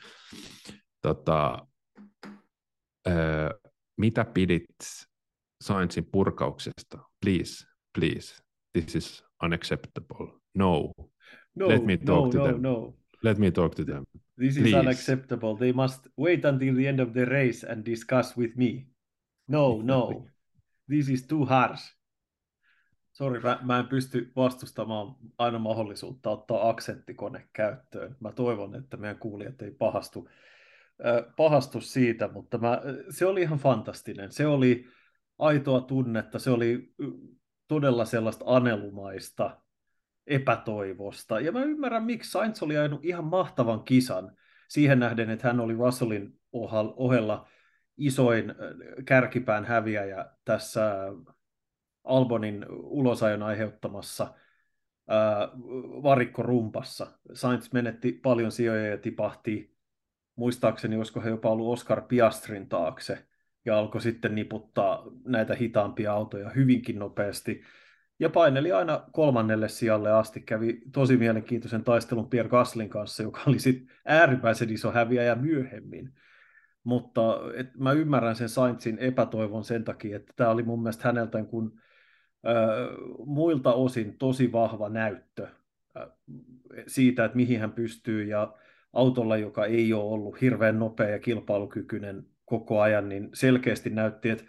[1.01, 1.67] Tota,
[3.07, 3.51] ää,
[3.97, 4.65] mitä pidit
[5.63, 6.97] Sainzin purkauksesta?
[7.25, 7.65] Please,
[7.99, 10.27] please, this is unacceptable.
[10.55, 10.93] No,
[11.55, 12.61] no let me talk no, to no, them.
[12.61, 12.93] No.
[13.23, 14.03] Let me talk to them.
[14.41, 14.79] This is Please.
[14.79, 15.55] unacceptable.
[15.55, 18.87] They must wait until the end of the race and discuss with me.
[19.47, 20.25] No, no.
[20.87, 21.83] This is too harsh.
[23.13, 28.15] Sori, mä, mä en pysty vastustamaan aina mahdollisuutta ottaa aksenttikone käyttöön.
[28.19, 30.29] Mä toivon, että meidän kuulijat ei pahastu,
[31.05, 34.31] äh, pahastu siitä, mutta mä, se oli ihan fantastinen.
[34.31, 34.85] Se oli
[35.39, 36.93] aitoa tunnetta, se oli
[37.67, 39.61] todella sellaista anelumaista
[40.27, 41.39] epätoivosta.
[41.39, 45.73] Ja mä ymmärrän, miksi Sainz oli ajanut ihan mahtavan kisan siihen nähden, että hän oli
[45.73, 46.39] Russellin
[46.95, 47.47] ohella
[47.97, 48.55] isoin
[49.05, 50.95] kärkipään häviäjä tässä
[52.03, 54.33] Albonin ulosajon aiheuttamassa
[55.07, 55.49] ää,
[56.03, 57.07] varikkorumpassa.
[57.33, 59.75] Sainz menetti paljon sijoja ja tipahti,
[60.35, 63.25] muistaakseni olisiko he jopa ollut Oscar Piastrin taakse,
[63.65, 67.61] ja alkoi sitten niputtaa näitä hitaampia autoja hyvinkin nopeasti
[68.21, 70.41] ja paineli aina kolmannelle sijalle asti.
[70.41, 76.13] Kävi tosi mielenkiintoisen taistelun Pierre Gaslin kanssa, joka oli sitten äärimmäisen iso häviäjä myöhemmin.
[76.83, 81.43] Mutta et mä ymmärrän sen Sainzin epätoivon sen takia, että tämä oli mun mielestä häneltä
[81.43, 81.79] kun,
[82.47, 82.55] äh,
[83.25, 85.47] muilta osin tosi vahva näyttö
[85.97, 86.07] äh,
[86.87, 88.53] siitä, että mihin hän pystyy, ja
[88.93, 94.43] autolla, joka ei ole ollut hirveän nopea ja kilpailukykyinen koko ajan, niin selkeästi näytti, että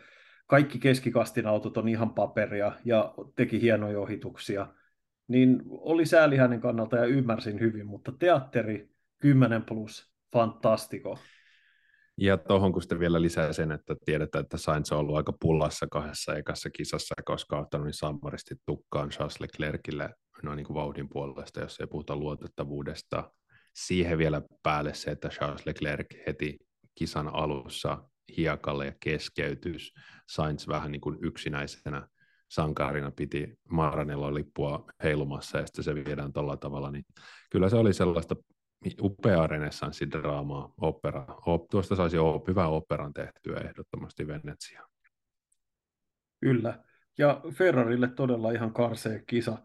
[0.52, 4.66] kaikki keskikastin autot on ihan paperia ja teki hienoja ohituksia,
[5.28, 11.18] niin oli sääli hänen kannalta ja ymmärsin hyvin, mutta teatteri 10 plus, fantastiko.
[12.16, 15.86] Ja tuohon kun sitten vielä lisää sen, että tiedetään, että Sainz on ollut aika pullassa
[15.90, 20.10] kahdessa ekassa kisassa, koska on ottanut niin sammaristi tukkaan Charles Leclercille
[20.42, 23.32] noin niin kuin vauhdin puolesta, jos ei puhuta luotettavuudesta.
[23.74, 26.58] Siihen vielä päälle se, että Charles Leclerc heti
[26.94, 29.94] kisan alussa hiekalle ja keskeytys.
[30.28, 32.08] Sainz vähän niin kuin yksinäisenä
[32.48, 37.04] sankarina piti Maranello lippua heilumassa ja sitten se viedään tuolla tavalla, niin
[37.50, 38.36] kyllä se oli sellaista
[39.00, 41.26] upeaa renessanssidraamaa, opera.
[41.70, 44.86] Tuosta saisi olla hyvä operan tehtyä ehdottomasti Venetsia.
[46.40, 46.84] Kyllä,
[47.18, 49.58] ja Ferrarille todella ihan karsee kisa.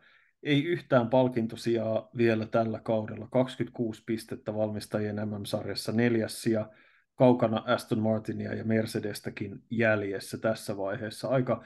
[0.44, 3.28] Ei yhtään palkintosijaa vielä tällä kaudella.
[3.32, 6.70] 26 pistettä valmistajien MM-sarjassa, neljäs sija
[7.18, 11.28] kaukana Aston Martinia ja Mercedestäkin jäljessä tässä vaiheessa.
[11.28, 11.64] Aika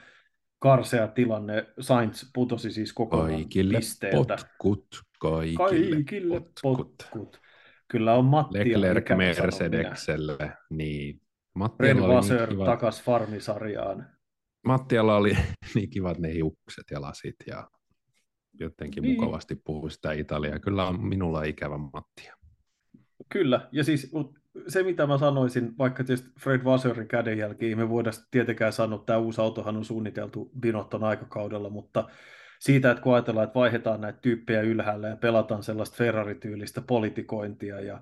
[0.58, 1.66] karsea tilanne.
[1.80, 4.36] Sainz putosi siis kokonaan kaikille pisteeltä.
[4.36, 4.86] potkut,
[5.20, 5.56] kaikille,
[5.94, 6.96] Kaikille potkut.
[7.12, 7.40] potkut.
[7.88, 11.20] Kyllä on Matti Leclerc Mercedekselle, niin.
[11.54, 14.06] Mattialla oli niin kiva, takas farmisarjaan.
[14.66, 15.36] Mattialla oli
[15.74, 17.70] niin kivat ne hiukset ja lasit ja
[18.60, 19.20] jotenkin Niin.
[19.20, 20.58] mukavasti puhui sitä Italiaa.
[20.58, 22.36] Kyllä on minulla ikävä Mattia.
[23.28, 24.10] Kyllä, ja siis
[24.68, 29.18] se mitä mä sanoisin, vaikka tietysti Fred Wasserin kädenjälki, me voida tietenkään sanoa, että tämä
[29.18, 32.08] uusi autohan on suunniteltu Binotton aikakaudella, mutta
[32.58, 38.00] siitä, että kun ajatellaan, että vaihdetaan näitä tyyppejä ylhäällä ja pelataan sellaista Ferrari-tyylistä politikointia ja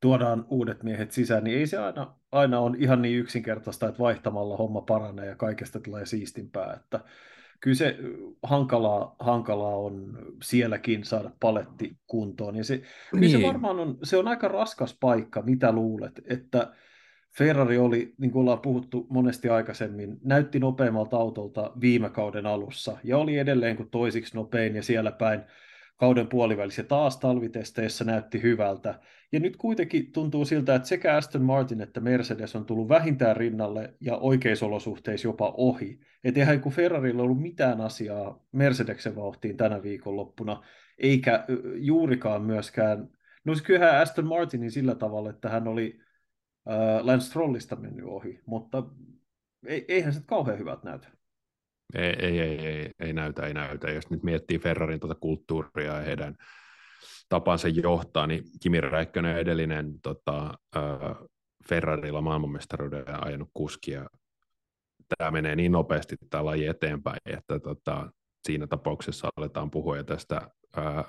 [0.00, 4.56] tuodaan uudet miehet sisään, niin ei se aina, aina on ihan niin yksinkertaista, että vaihtamalla
[4.56, 6.72] homma paranee ja kaikesta tulee siistimpää.
[6.72, 7.00] Että
[7.60, 7.96] kyllä se
[8.42, 12.56] hankalaa, hankalaa on sielläkin saada paletti kuntoon.
[12.56, 12.84] Ja se, niin.
[13.10, 16.72] kyllä se varmaan on, se on aika raskas paikka, mitä luulet, että
[17.38, 23.18] Ferrari oli, niin kuin ollaan puhuttu monesti aikaisemmin, näytti nopeammalta autolta viime kauden alussa ja
[23.18, 25.40] oli edelleen kuin toisiksi nopein ja siellä päin
[25.98, 29.00] kauden puolivälissä taas talvitesteissä näytti hyvältä.
[29.32, 33.94] Ja nyt kuitenkin tuntuu siltä, että sekä Aston Martin että Mercedes on tullut vähintään rinnalle
[34.00, 36.00] ja oikeissa olosuhteissa jopa ohi.
[36.24, 40.62] Että eihän kun Ferrarilla ollut mitään asiaa Mercedeksen vauhtiin tänä viikonloppuna,
[40.98, 43.08] eikä juurikaan myöskään,
[43.44, 46.00] no siis kyllähän Aston Martinin sillä tavalla, että hän oli
[46.70, 48.84] äh, Lance Strollista mennyt ohi, mutta
[49.88, 51.17] eihän se kauhean hyvät näytä.
[51.94, 53.90] Ei, ei, ei, ei, ei näytä, ei näytä.
[53.90, 56.34] Jos nyt miettii Ferrarin tuota kulttuuria ja heidän
[57.28, 61.28] tapansa johtaa, niin Kimi Räikkönen edellinen tota, äh,
[61.68, 64.06] Ferrarilla maailmanmestaruuden ajanut kuski, ja
[65.18, 68.12] tämä menee niin nopeasti tämä laji eteenpäin, että tota,
[68.46, 71.04] siinä tapauksessa aletaan puhua tästä ää,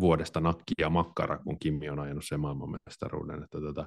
[0.00, 3.42] vuodesta nakki ja makkara, kun Kimi on ajanut sen maailmanmestaruuden.
[3.42, 3.86] Että tota,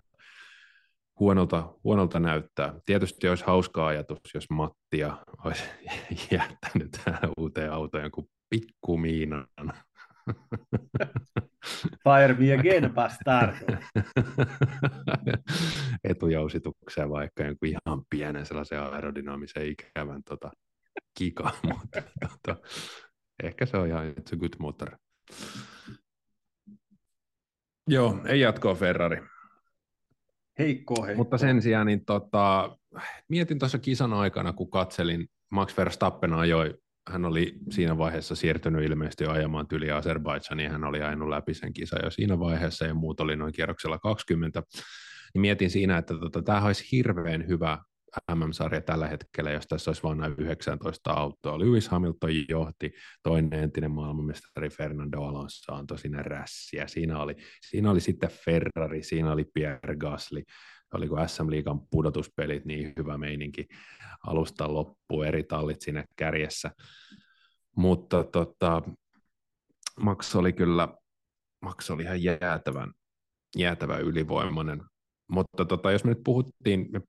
[1.20, 2.74] huonolta, huonolta näyttää.
[2.86, 5.64] Tietysti olisi hauska ajatus, jos Mattia olisi
[6.32, 9.48] jättänyt tähän uuteen autoon jonkun pikkumiinan.
[12.04, 13.56] Fire me again, bastard.
[16.04, 20.52] Etujausitukseen vaikka jonkun ihan pienen sellaisen aerodynaamisen ikävän tota,
[21.18, 22.62] kika, mutta tota,
[23.44, 24.92] ehkä se on ihan it's a good motor.
[27.88, 29.35] Joo, ei jatkoa Ferrari.
[30.60, 31.18] Heikko, heikko.
[31.18, 32.78] Mutta sen sijaan niin tota,
[33.30, 36.74] mietin tuossa kisan aikana, kun katselin, Max Verstappen ajoi,
[37.10, 41.74] hän oli siinä vaiheessa siirtynyt ilmeisesti jo ajamaan tyli Azerbaidsaniin, hän oli ajanut läpi sen
[41.74, 44.64] kisa jo siinä vaiheessa ja muut oli noin kierroksella 20,
[45.34, 47.78] niin mietin siinä, että tota, tämä olisi hirveän hyvä
[48.36, 51.60] MM-sarja tällä hetkellä, jos tässä olisi vain näin 19 autoa.
[51.60, 52.92] Lewis Hamilton johti,
[53.24, 56.88] toinen entinen maailmanmestari Fernando Alonso antoi sinne rässiä.
[56.88, 57.36] Siinä oli,
[57.70, 60.44] siinä oli sitten Ferrari, siinä oli Pierre Gasly,
[60.94, 63.68] oliko SM Liigan pudotuspelit niin hyvä meininki
[64.28, 66.72] alusta loppuun, eri tallit sinne kärjessä.
[67.76, 68.82] Mutta tota,
[70.00, 70.88] Max oli kyllä,
[71.62, 72.94] Max oli ihan jäätävän,
[73.58, 74.84] jäätävän ylivoimainen.
[75.28, 77.02] Mutta tota, jos me nyt puhuttiin, me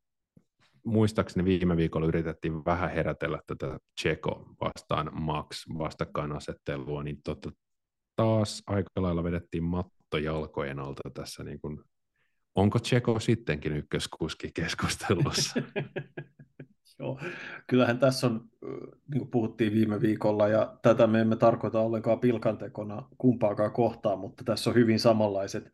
[0.87, 7.53] muistaakseni viime viikolla yritettiin vähän herätellä tätä Tseko vastaan Max vastakkainasettelua, niin tota,
[8.17, 11.45] taas aika lailla vedettiin matto jalkojen alta tässä.
[11.45, 11.85] Niin kun,
[12.55, 15.63] onko Tseko sittenkin ykköskuski keskustelussa?
[16.99, 17.21] Joo,
[17.67, 18.49] kyllähän tässä on,
[19.11, 24.45] niin kuin puhuttiin viime viikolla, ja tätä me emme tarkoita ollenkaan pilkantekona kumpaakaan kohtaan, mutta
[24.45, 25.73] tässä on hyvin samanlaiset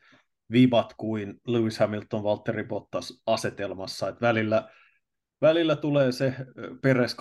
[0.52, 4.68] vibat kuin Lewis Hamilton, Valtteri Bottas asetelmassa, että välillä
[5.42, 6.34] välillä tulee se
[6.82, 7.16] Peres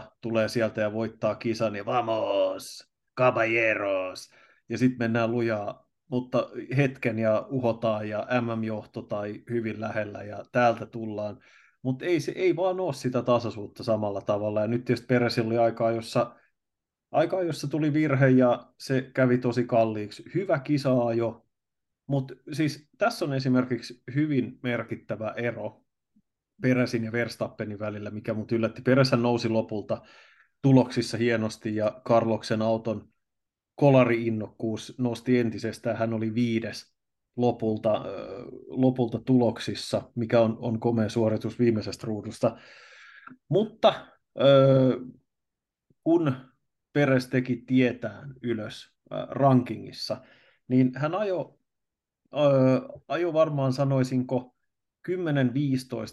[0.00, 4.30] 2.0, tulee sieltä ja voittaa kisan ja vamos, caballeros,
[4.68, 10.86] ja sitten mennään lujaa, mutta hetken ja uhotaan ja MM-johto tai hyvin lähellä ja täältä
[10.86, 11.38] tullaan,
[11.82, 15.58] mutta ei, se, ei vaan ole sitä tasaisuutta samalla tavalla, ja nyt tietysti Peresillä oli
[15.58, 16.36] aikaa, jossa
[17.10, 20.24] aikaa, jossa tuli virhe ja se kävi tosi kalliiksi.
[20.34, 21.46] Hyvä kisa jo,
[22.06, 25.87] mutta siis tässä on esimerkiksi hyvin merkittävä ero
[26.62, 28.82] Peresin ja Verstappenin välillä, mikä mut yllätti.
[28.82, 30.02] Pereshän nousi lopulta
[30.62, 33.08] tuloksissa hienosti ja Karloksen auton
[33.74, 35.96] kolari-innokkuus nosti entisestään.
[35.96, 36.94] Hän oli viides
[37.36, 38.04] lopulta,
[38.66, 42.56] lopulta tuloksissa, mikä on, on komea suoritus viimeisestä ruudusta.
[43.48, 44.06] Mutta
[46.04, 46.36] kun
[46.92, 48.96] Peres teki tietään ylös
[49.28, 50.20] rankingissa,
[50.68, 51.58] niin hän ajo,
[53.08, 54.57] ajo varmaan sanoisinko
[55.08, 55.10] 10-15,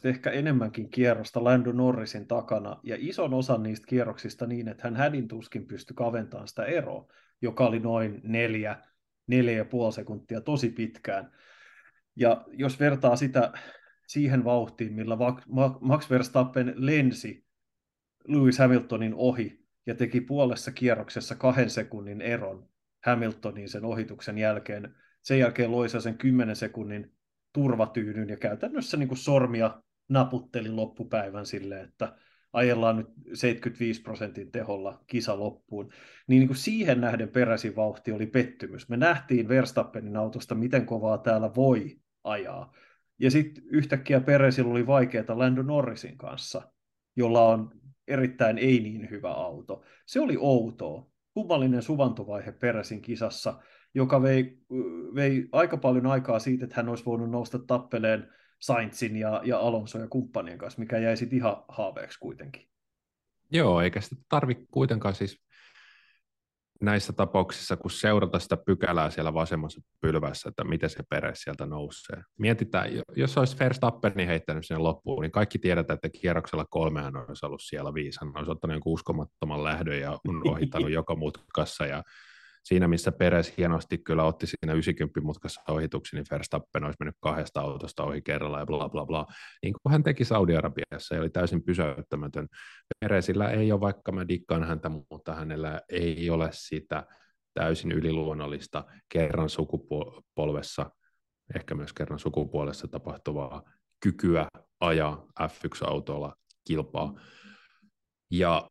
[0.10, 5.28] ehkä enemmänkin kierrosta Lando Norrisin takana, ja ison osan niistä kierroksista niin, että hän hädin
[5.28, 7.08] tuskin pystyi kaventamaan sitä eroa,
[7.42, 8.78] joka oli noin neljä,
[9.28, 11.32] neljä ja puoli sekuntia tosi pitkään.
[12.16, 13.52] Ja jos vertaa sitä
[14.08, 15.18] siihen vauhtiin, millä
[15.82, 17.46] Max Verstappen lensi
[18.28, 22.70] Lewis Hamiltonin ohi ja teki puolessa kierroksessa kahden sekunnin eron
[23.06, 27.15] Hamiltonin sen ohituksen jälkeen, sen jälkeen loi sen 10 sekunnin
[27.56, 32.18] turvatyynyn ja käytännössä niin kuin sormia naputteli loppupäivän sille, että
[32.54, 35.90] ajellaan nyt 75 prosentin teholla kisa loppuun,
[36.28, 38.90] niin, niin kuin siihen nähden peräisin vauhti oli pettymys.
[38.90, 42.74] Me nähtiin Verstappenin autosta, miten kovaa täällä voi ajaa.
[43.20, 46.72] Ja sitten yhtäkkiä peräisin oli vaikeaa Lando Norrisin kanssa,
[47.16, 47.72] jolla on
[48.08, 49.84] erittäin ei niin hyvä auto.
[50.06, 51.10] Se oli outoa.
[51.34, 53.60] kummallinen suvantovaihe peräsin kisassa,
[53.96, 54.58] joka vei,
[55.16, 60.00] vei aika paljon aikaa siitä, että hän olisi voinut nousta tappeleen Sainzin ja, ja Alonso
[60.00, 62.68] ja kumppanien kanssa, mikä jäi sitten ihan haaveeksi kuitenkin.
[63.52, 65.46] Joo, eikä sitä tarvitse kuitenkaan siis
[66.82, 72.24] näissä tapauksissa, kun seurata sitä pykälää siellä vasemmassa pylvässä, että miten se pere sieltä nousee.
[72.40, 77.62] Mietitään, jos olisi Verstappeni heittänyt sen loppuun, niin kaikki tiedetään, että kierroksella kolmehan olisi ollut
[77.64, 78.20] siellä viisi.
[78.22, 82.04] Hän olisi ottanut jonkun uskomattoman lähdön ja on ohittanut joka mutkassa ja
[82.66, 87.62] siinä, missä Peres hienosti kyllä otti siinä 90 mutkassa ohituksi, niin Verstappen olisi mennyt kahdesta
[87.62, 89.26] autosta ohi kerralla ja bla bla bla.
[89.64, 92.48] Niin kuin hän teki Saudi-Arabiassa ja oli täysin pysäyttämätön.
[93.00, 97.06] Peresillä ei ole, vaikka mä dikkaan häntä, mutta hänellä ei ole sitä
[97.54, 100.92] täysin yliluonnollista kerran sukupolvessa,
[101.56, 103.64] ehkä myös kerran sukupuolessa tapahtuvaa
[104.00, 104.48] kykyä
[104.80, 106.36] ajaa F1-autolla
[106.68, 107.20] kilpaa.
[108.32, 108.70] Ja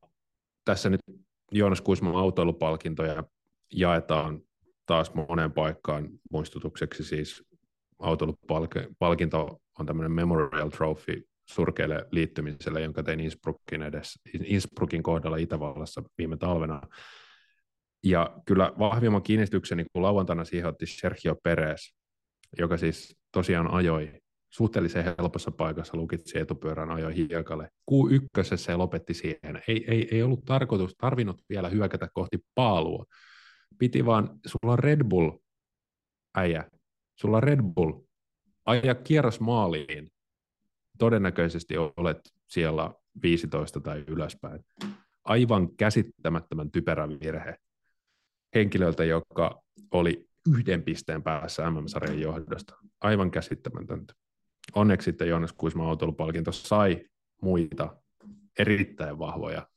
[0.64, 1.00] tässä nyt
[1.52, 3.24] Joonas Kuisman autoilupalkintoja
[3.75, 4.41] jaetaan
[4.87, 7.45] taas moneen paikkaan muistutukseksi siis
[7.99, 16.37] autolupalkinto on tämmöinen Memorial Trophy surkeille liittymiselle, jonka tein Innsbruckin, edes, Innsbruckin kohdalla Itävallassa viime
[16.37, 16.81] talvena.
[18.05, 21.93] Ja kyllä vahvimman kiinnitykseni, kun lauantaina siihen otti Sergio Perez,
[22.59, 24.13] joka siis tosiaan ajoi
[24.51, 27.69] suhteellisen helpossa paikassa, lukitsi etupyörän, ajoi hiekalle.
[27.91, 29.63] Q1 se lopetti siihen.
[29.69, 33.05] Ei, ei, ei ollut tarkoitus, tarvinnut vielä hyökätä kohti paalua,
[33.79, 35.31] piti vaan, sulla on Red Bull,
[36.35, 36.71] äijä,
[37.17, 37.93] sulla on Red Bull,
[38.67, 40.11] aja kierros maaliin,
[40.99, 44.65] todennäköisesti olet siellä 15 tai ylöspäin.
[45.25, 47.57] Aivan käsittämättömän typerä virhe
[48.55, 52.75] henkilöltä, joka oli yhden pisteen päässä MM-sarjan johdosta.
[53.01, 54.15] Aivan käsittämätöntä.
[54.75, 57.09] Onneksi sitten Joonas Kuisman autolupalkinto sai
[57.43, 57.97] muita
[58.59, 59.69] erittäin vahvoja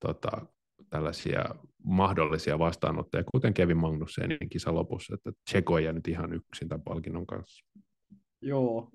[0.00, 0.46] tota,
[0.90, 1.44] tällaisia
[1.84, 7.26] mahdollisia vastaanottajia, kuten Kevin Magnussenin kisa lopussa, että Tseko ei nyt ihan yksin tämän palkinnon
[7.26, 7.64] kanssa.
[8.42, 8.90] Joo,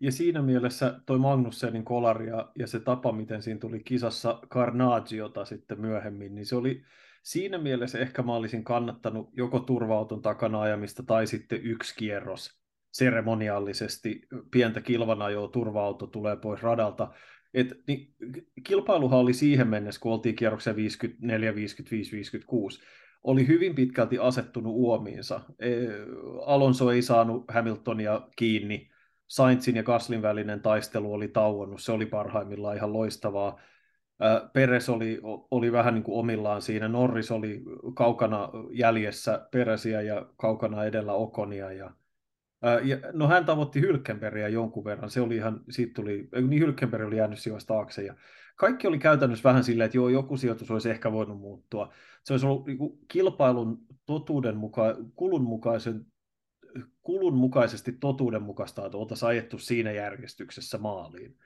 [0.00, 5.44] ja siinä mielessä toi Magnussenin kolari ja, ja se tapa, miten siinä tuli kisassa Carnagiota
[5.44, 6.82] sitten myöhemmin, niin se oli
[7.22, 14.20] siinä mielessä ehkä mä olisin kannattanut joko turvauton takana ajamista tai sitten yksi kierros seremoniallisesti.
[14.50, 17.12] Pientä kilvanajoa, turva-auto tulee pois radalta,
[17.54, 18.14] et, niin,
[18.64, 22.80] kilpailuhan oli siihen mennessä, kun oltiin kierroksen 54, 55, 56,
[23.24, 25.40] oli hyvin pitkälti asettunut uomiinsa.
[25.58, 25.70] E,
[26.46, 28.90] Alonso ei saanut Hamiltonia kiinni,
[29.26, 33.60] Sainzin ja Gaslin välinen taistelu oli tauonnut, se oli parhaimmillaan ihan loistavaa.
[34.52, 37.62] Peres oli, oli vähän niin kuin omillaan siinä, Norris oli
[37.94, 41.90] kaukana jäljessä Peresiä ja kaukana edellä Okonia ja
[42.84, 47.16] ja, no hän tavoitti Hylkenbergia jonkun verran, se oli ihan, siitä tuli, niin Hylkenberg oli
[47.16, 48.14] jäänyt sijoista taakse ja
[48.56, 51.92] kaikki oli käytännössä vähän silleen, että joo, joku sijoitus olisi ehkä voinut muuttua.
[52.24, 56.06] Se olisi ollut niin kilpailun totuuden mukaan, kulun mukaisen
[57.02, 61.36] kulun mukaisesti totuuden mukaista, että oltaisiin ajettu siinä järjestyksessä maaliin.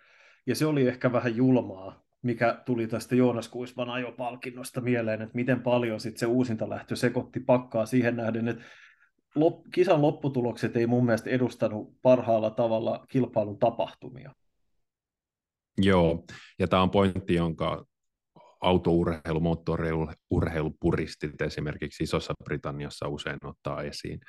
[0.46, 5.62] Ja se oli ehkä vähän julmaa, mikä tuli tästä Joonas Kuisman ajopalkinnosta mieleen, että miten
[5.62, 8.64] paljon sitten se uusinta lähtö sekoitti pakkaa siihen nähden, että
[9.36, 14.32] lop, kisan lopputulokset ei mun mielestä edustanut parhaalla tavalla kilpailun tapahtumia.
[15.78, 16.24] Joo,
[16.58, 17.86] ja tämä on pointti, jonka
[18.60, 24.20] autourheilu, moottoriurheilupuristit esimerkiksi Isossa Britanniassa usein ottaa esiin.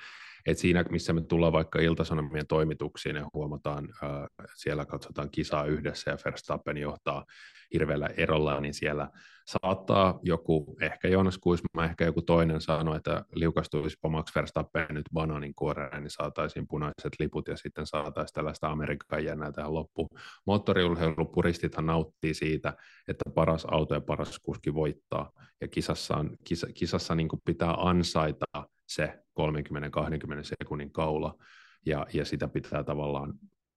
[0.47, 4.09] Et siinä, missä me tullaan vaikka iltasanomien toimituksiin ja huomataan, äh,
[4.55, 7.25] siellä katsotaan kisaa yhdessä ja Verstappen johtaa
[7.73, 9.09] hirveällä erolla, niin siellä
[9.47, 15.55] saattaa joku, ehkä Jonas Kuisma, ehkä joku toinen sanoa, että liukastuisipa Max Verstappen nyt banaanin
[15.55, 20.09] kuoreen, niin saataisiin punaiset liput ja sitten saataisiin tällaista Amerikan jännää tähän loppuun.
[20.45, 22.73] Moottoriurheilupuristithan nauttii siitä,
[23.07, 25.31] että paras auto ja paras kuski voittaa,
[25.61, 28.45] ja kisassa, on, kisa, kisassa niin pitää ansaita
[28.87, 29.43] se 30-20
[30.41, 31.35] sekunnin kaula,
[31.85, 33.33] ja, ja sitä pitää tavallaan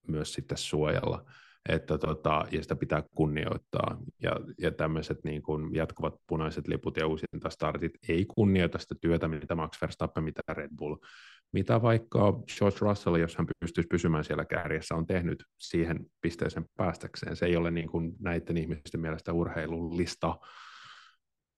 [0.09, 1.25] myös sitten suojella
[1.69, 3.99] että tota, ja sitä pitää kunnioittaa.
[4.23, 9.29] Ja, ja tämmöiset niin kuin jatkuvat punaiset liput ja uusinta startit ei kunnioita sitä työtä,
[9.29, 10.97] mitä Max Verstappen, mitä Red Bull,
[11.53, 17.37] mitä vaikka George Russell, jos hän pystyisi pysymään siellä kärjessä, on tehnyt siihen pisteeseen päästäkseen.
[17.37, 20.39] Se ei ole niin kuin näiden ihmisten mielestä urheilullista.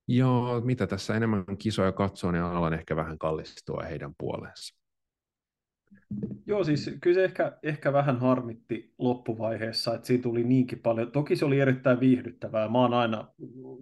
[0.08, 0.26] Ja
[0.64, 4.82] mitä tässä enemmän kisoja katsoo, niin alan ehkä vähän kallistua heidän puoleensa.
[6.46, 11.12] Joo, siis kyllä se ehkä, ehkä vähän harmitti loppuvaiheessa, että siinä tuli niinkin paljon.
[11.12, 12.68] Toki se oli erittäin viihdyttävää.
[12.68, 13.28] Mä oon aina,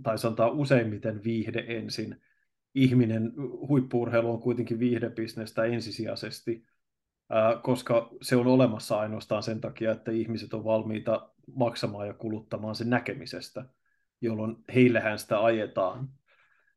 [0.03, 2.17] tai sanotaan useimmiten viihde ensin.
[2.75, 3.33] Ihminen,
[3.69, 6.65] huippuurheilu on kuitenkin viihdebisnestä ensisijaisesti,
[7.63, 12.91] koska se on olemassa ainoastaan sen takia, että ihmiset on valmiita maksamaan ja kuluttamaan sen
[12.91, 13.65] näkemisestä,
[14.21, 16.09] jolloin heillehän sitä ajetaan.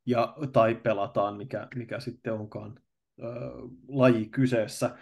[0.05, 2.79] ja, tai pelataan, mikä, mikä sitten onkaan
[3.19, 3.25] ö,
[3.87, 4.95] laji kyseessä.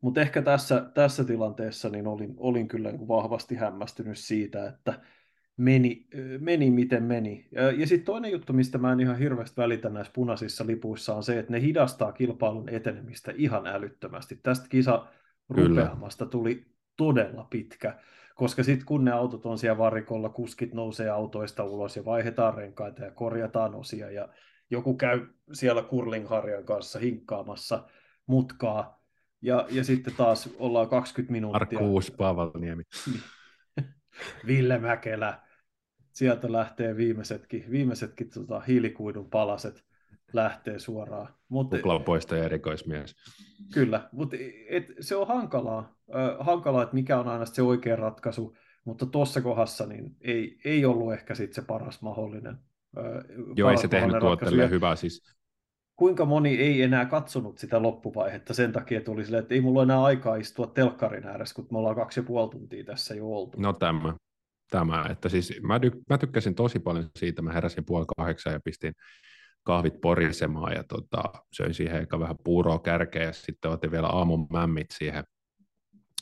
[0.00, 5.00] Mutta ehkä tässä, tässä tilanteessa niin olin, olin kyllä niin vahvasti hämmästynyt siitä, että
[5.56, 6.06] meni,
[6.40, 7.48] meni miten meni.
[7.52, 11.22] Ja, ja sitten toinen juttu, mistä mä en ihan hirveästi välitä näissä punaisissa lipuissa, on
[11.22, 14.40] se, että ne hidastaa kilpailun etenemistä ihan älyttömästi.
[14.42, 15.06] Tästä kisa
[15.48, 17.98] rupeamasta tuli todella pitkä,
[18.38, 23.04] koska sitten kun ne autot on siellä varikolla, kuskit nousee autoista ulos ja vaihdetaan renkaita
[23.04, 24.28] ja korjataan osia ja
[24.70, 27.88] joku käy siellä kurlingharjan kanssa hinkkaamassa
[28.26, 29.02] mutkaa
[29.42, 31.78] ja, ja sitten taas ollaan 20 minuuttia.
[31.78, 32.82] Markkuus Paavalniemi.
[34.46, 35.40] Ville Mäkelä.
[36.12, 39.84] Sieltä lähtee viimeisetkin, viimeisetkin tota, hiilikuidun palaset
[40.32, 41.34] lähtee suoraan.
[41.48, 43.16] Mut, Kuplapoistaja erikoismies.
[43.74, 44.36] Kyllä, mutta
[44.68, 49.40] et, se on hankalaa, äh, hankalaa, että mikä on aina se oikea ratkaisu, mutta tuossa
[49.40, 52.58] kohdassa niin ei, ei ollut ehkä sit se paras mahdollinen.
[52.98, 53.04] Äh,
[53.56, 55.38] Joo, ei se tehnyt tuotteelle hyvää siis.
[55.96, 59.82] Kuinka moni ei enää katsonut sitä loppuvaihetta sen takia, että oli silleen, että ei mulla
[59.82, 63.60] enää aikaa istua telkkarin ääressä, kun me ollaan kaksi ja puoli tuntia tässä jo oltu.
[63.60, 64.14] No tämä,
[64.70, 68.60] tämä että siis mä, ty- mä tykkäsin tosi paljon siitä, mä heräsin puoli kahdeksan ja
[68.64, 68.92] pistin
[69.68, 74.46] kahvit porisemaan ja tota, söin siihen ehkä vähän puuroa kärkeä ja sitten otin vielä aamun
[74.52, 75.24] mämmit siihen,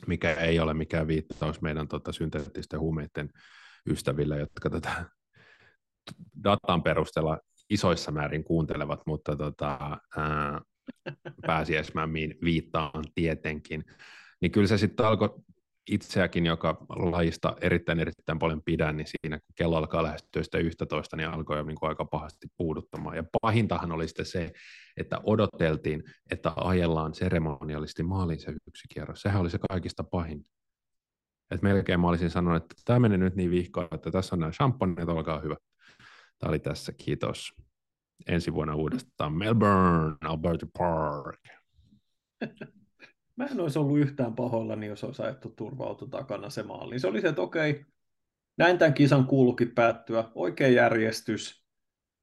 [0.07, 3.31] mikä ei ole mikään viittaus meidän tota, synteettisten huumeiden
[3.91, 5.05] ystäville, jotka tätä
[6.45, 7.39] datan perusteella
[7.71, 10.61] isoissa määrin kuuntelevat, mutta tota, ää,
[11.47, 13.85] pääsiäismämmiin viittaan tietenkin.
[14.41, 15.35] Niin kyllä se sitten alkoi
[15.91, 21.17] itseäkin, joka lajista erittäin erittäin paljon pidän, niin siinä kun kello alkaa lähestyä sitä 11,
[21.17, 23.17] niin alkoi jo niin kuin aika pahasti puuduttamaan.
[23.17, 24.53] Ja pahintahan oli sitten se,
[24.97, 29.23] että odoteltiin, että ajellaan seremoniallisesti maaliin se yksi kierros.
[29.23, 30.47] Sehän oli se kaikista pahin.
[31.51, 34.53] Et melkein mä olisin sanonut, että tämä menee nyt niin vihkoon, että tässä on nämä
[34.53, 35.57] champanjat, olkaa hyvä.
[36.39, 37.53] Tämä oli tässä, kiitos.
[38.27, 41.41] Ensi vuonna uudestaan Melbourne, Alberta Park.
[43.37, 46.99] Mä en olisi ollut yhtään pahoillani, jos olisi ajettu turva takana se maali.
[46.99, 47.85] Se oli se, että okei,
[48.59, 50.25] näin tämän kisan kuulukin päättyä.
[50.35, 51.65] Oikea järjestys,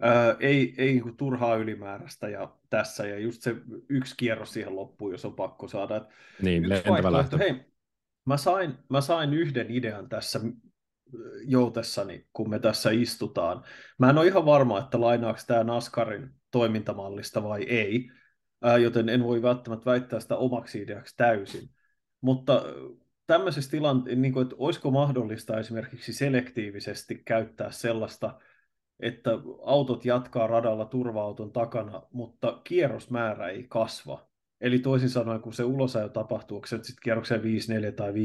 [0.01, 3.55] ää, ei, ei niin turhaa ylimääräistä ja tässä, ja just se
[3.89, 5.97] yksi kierros siihen loppuun, jos on pakko saada.
[5.97, 6.03] Et
[6.41, 7.37] niin, lentävä lähtö.
[7.37, 7.55] Hei,
[8.25, 10.39] mä sain, mä sain yhden idean tässä
[11.45, 13.63] joutessani, kun me tässä istutaan.
[13.97, 18.11] Mä en ole ihan varma, että lainaako tämä NASCARin toimintamallista vai ei,
[18.81, 21.69] joten en voi välttämättä väittää sitä omaksi ideaksi täysin.
[22.21, 22.63] Mutta
[23.27, 28.39] tämmöisessä tilanteessa, niin kuin, että olisiko mahdollista esimerkiksi selektiivisesti käyttää sellaista,
[28.99, 29.31] että
[29.65, 34.27] autot jatkaa radalla turva-auton takana, mutta kierrosmäärä ei kasva.
[34.61, 37.43] Eli toisin sanoen, kun se ulosajo tapahtuu, onko se sitten kierrokseen 5-4
[37.95, 38.15] tai 5-5,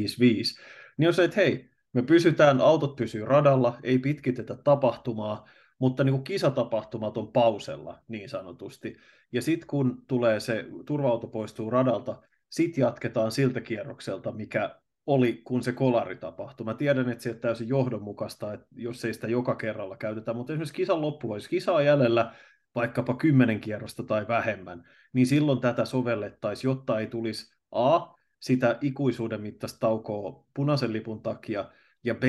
[0.96, 5.48] niin on se, että hei, me pysytään, autot pysyy radalla, ei pitkitetä tapahtumaa,
[5.78, 8.96] mutta niin kuin kisatapahtumat on pausella niin sanotusti.
[9.32, 14.76] Ja sitten kun tulee se, turva-auto poistuu radalta, sitten jatketaan siltä kierrokselta, mikä
[15.06, 16.64] oli, kun se kolari tapahtui.
[16.64, 20.52] Mä tiedän, että se on täysin johdonmukaista, että jos ei sitä joka kerralla käytetä, mutta
[20.52, 21.00] esimerkiksi kisan
[21.34, 22.34] jos kisa on jäljellä
[22.74, 28.00] vaikkapa kymmenen kierrosta tai vähemmän, niin silloin tätä sovellettaisiin, jotta ei tulisi A,
[28.40, 31.70] sitä ikuisuuden mittaista taukoa punaisen lipun takia,
[32.04, 32.22] ja B,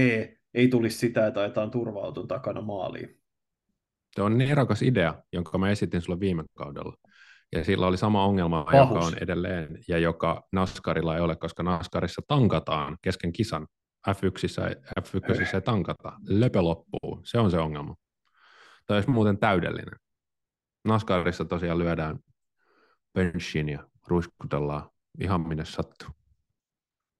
[0.53, 3.18] ei tulisi sitä, että ajetaan turva takana maaliin.
[4.15, 6.95] Se on nerokas idea, jonka mä esitin sulle viime kaudella.
[7.51, 8.89] Ja sillä oli sama ongelma, Pahus.
[8.89, 13.67] joka on edelleen, ja joka NASCARilla ei ole, koska NASCARissa tankataan kesken kisan.
[14.09, 16.13] F1, F1 ei tankata.
[16.27, 17.21] Löpö loppuu.
[17.23, 17.95] Se on se ongelma.
[18.85, 19.95] Tämä olisi muuten täydellinen.
[20.85, 22.19] NASCARissa tosiaan lyödään
[23.13, 24.89] benchiin ja ruiskutellaan
[25.21, 26.09] ihan minne sattuu.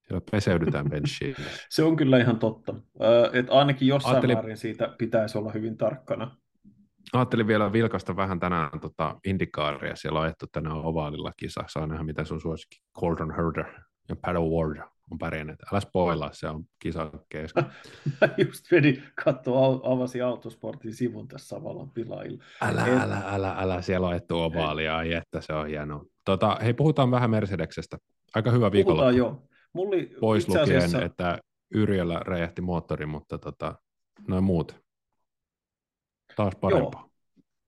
[0.07, 1.35] Siellä peseydytään benchiin.
[1.69, 2.75] se on kyllä ihan totta.
[3.33, 4.37] että ainakin jossain Ajattelin...
[4.37, 6.37] määrin siitä pitäisi olla hyvin tarkkana
[7.14, 9.95] ajattelin vielä vilkasta vähän tänään tota Indikaaria.
[9.95, 11.64] Siellä on ajettu tänään ovaalilla kisa.
[11.68, 13.66] Saa nähdä, mitä sun suosikki Colton Herder
[14.10, 14.80] ja Paddle Ward
[15.12, 15.60] on pärjänneet.
[15.72, 17.66] Älä spoilaa, se on kisa kesken.
[18.22, 22.43] Mä just vedin katsoa, avasi autosportin sivun tässä samalla pilailla.
[22.62, 23.01] Älä, Et...
[23.01, 26.05] älä, älä, älä, siellä on ajettu ovaalia, ai että se on hienoa.
[26.26, 27.97] Tota, hei, puhutaan vähän Mercedeksestä.
[28.36, 29.12] Aika hyvä viikolla.
[29.12, 29.43] Joo.
[29.74, 31.01] Mulli, Pois lukien, asiassa...
[31.01, 31.38] että
[31.74, 33.76] Yrjöllä räjähti moottori, mutta tota,
[34.28, 34.82] noin muut
[36.39, 37.09] taas parempaa.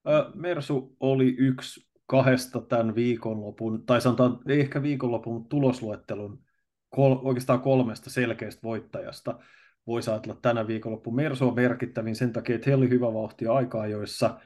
[0.04, 0.32] Joo.
[0.34, 6.42] Mersu oli yksi kahdesta tämän viikonlopun, tai sanotaan ei ehkä viikonlopun tulosluettelun
[6.88, 9.38] kol, oikeastaan kolmesta selkeästä voittajasta.
[9.86, 11.10] Voisi ajatella tänä viikonloppu.
[11.10, 14.40] Mersu on merkittävin sen takia, että heillä oli hyvä vauhti aikaa, joissa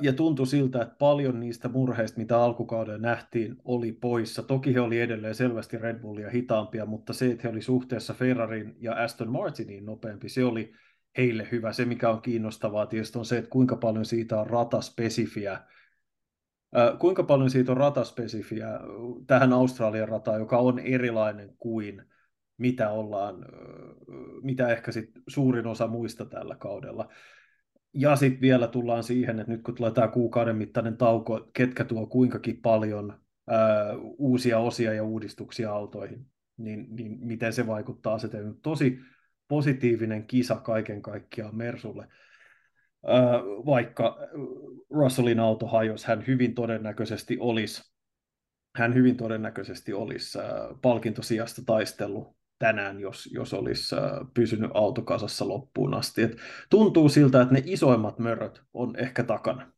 [0.00, 4.42] ja tuntui siltä, että paljon niistä murheista, mitä alkukaudella nähtiin, oli poissa.
[4.42, 8.76] Toki he oli edelleen selvästi Red Bullia hitaampia, mutta se, että he oli suhteessa Ferrarin
[8.80, 10.72] ja Aston Martiniin nopeampi, se oli
[11.16, 11.72] heille hyvä.
[11.72, 15.60] Se, mikä on kiinnostavaa tietysti on se, että kuinka paljon siitä on rataspesifiä,
[16.98, 18.68] kuinka paljon siitä on rataspesifiä
[19.26, 22.02] tähän Australian rataan, joka on erilainen kuin
[22.58, 23.46] mitä ollaan,
[24.42, 27.08] mitä ehkä sit suurin osa muista tällä kaudella.
[27.94, 32.06] Ja sitten vielä tullaan siihen, että nyt kun tulee tämä kuukauden mittainen tauko, ketkä tuo
[32.06, 38.60] kuinkakin paljon ää, uusia osia ja uudistuksia autoihin, niin, niin miten se vaikuttaa asetelmiin.
[38.62, 38.98] Tosi
[39.48, 42.08] positiivinen kisa kaiken kaikkiaan Mersulle.
[43.66, 44.18] Vaikka
[44.90, 47.96] Russellin auto hajosi, hän hyvin todennäköisesti olisi
[48.76, 50.38] hän hyvin todennäköisesti olisi
[50.82, 53.96] palkintosijasta taistellut tänään, jos, jos olisi
[54.34, 56.22] pysynyt autokasassa loppuun asti.
[56.22, 56.36] Et
[56.70, 59.72] tuntuu siltä, että ne isoimmat möröt on ehkä takana.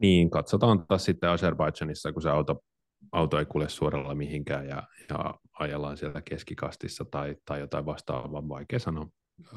[0.00, 2.64] Niin, katsotaan taas sitten Azerbaidžanissa, kun se auto,
[3.12, 8.78] auto ei kulje suoralla mihinkään ja, ja ajellaan siellä keskikastissa tai, tai jotain vastaavaa, vaikea
[8.78, 9.06] sanoa.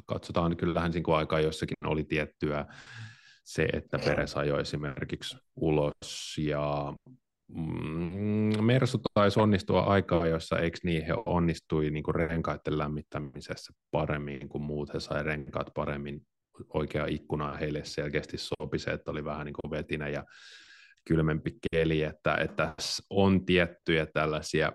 [0.05, 2.65] Katsotaan, kyllähän siinä aikaa jossakin oli tiettyä
[3.43, 6.93] se, että Peres ajoi esimerkiksi ulos ja
[7.55, 14.49] Mm, Mersu taisi onnistua aikaa, jossa eikö niin, he onnistui niin kuin renkaiden lämmittämisessä paremmin
[14.49, 16.21] kuin muut, he sai renkaat paremmin,
[16.73, 20.23] oikea ikkuna heille selkeästi sopi se, että oli vähän niin kuin vetinä ja
[21.07, 22.73] kylmempi keli, että, että
[23.09, 24.71] on tiettyjä tällaisia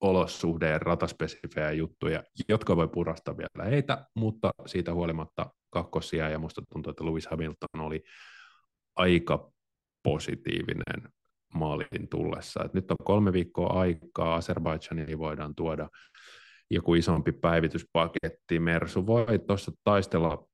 [0.00, 6.62] olosuhde- ja rataspesifejä juttuja, jotka voi purastaa vielä heitä, mutta siitä huolimatta kakkosia ja musta
[6.72, 8.02] tuntuu, että Lewis Hamilton oli
[8.96, 9.52] aika
[10.02, 11.12] positiivinen
[11.54, 12.64] maalin tullessa.
[12.64, 15.88] Et nyt on kolme viikkoa aikaa, Azerbaidžaniin voidaan tuoda
[16.70, 18.60] joku isompi päivityspaketti.
[18.60, 20.46] Mersu voi tuossa taistella,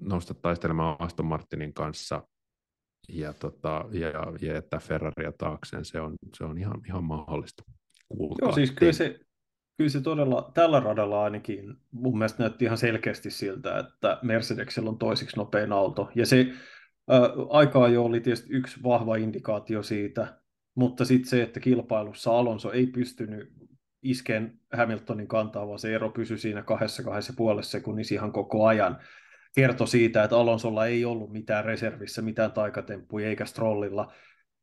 [0.00, 2.22] nousta taistelemaan Aston Martinin kanssa
[3.08, 4.08] ja, tota, ja,
[4.40, 5.84] ja jättää Ferraria taakseen.
[5.84, 7.62] Se on, se on ihan, ihan mahdollista.
[8.08, 8.48] Kuulkaa.
[8.48, 9.20] Joo, siis kyllä se,
[9.76, 14.98] kyllä se todella, tällä radalla ainakin mun mielestä näytti ihan selkeästi siltä, että Mercedesellä on
[14.98, 16.10] toisiksi nopein auto.
[16.14, 16.46] Ja se,
[17.50, 20.40] aikaa jo oli tietysti yksi vahva indikaatio siitä,
[20.74, 23.52] mutta sitten se, että kilpailussa Alonso ei pystynyt
[24.02, 28.98] iskeen Hamiltonin kantaa, vaan se ero pysyi siinä kahdessa, kahdessa puolessa sekunnissa ihan koko ajan.
[29.54, 34.12] Kertoi siitä, että Alonsolla ei ollut mitään reservissä, mitään taikatemppuja eikä Strollilla.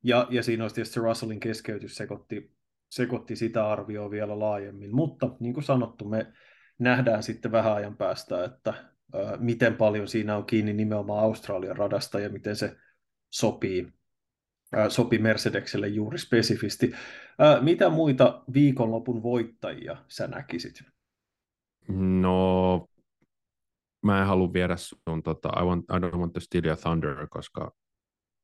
[0.04, 2.52] Ja, ja siinä olisi tietysti Russellin keskeytys sekoitti,
[2.89, 4.96] sekoitti sitä arvioa vielä laajemmin.
[4.96, 6.34] Mutta niin kuin sanottu, me
[6.80, 8.74] nähdään sitten vähän ajan päästä, että
[9.39, 12.76] miten paljon siinä on kiinni nimenomaan Australian radasta ja miten se
[13.30, 13.94] sopii,
[14.89, 16.92] sopii Mercedekselle juuri spesifisti.
[17.62, 20.84] Mitä muita viikonlopun voittajia sä näkisit?
[22.22, 22.88] No,
[24.02, 27.28] mä en halua viedä sun, tota, I, want, I don't want to steal your thunder,
[27.28, 27.72] koska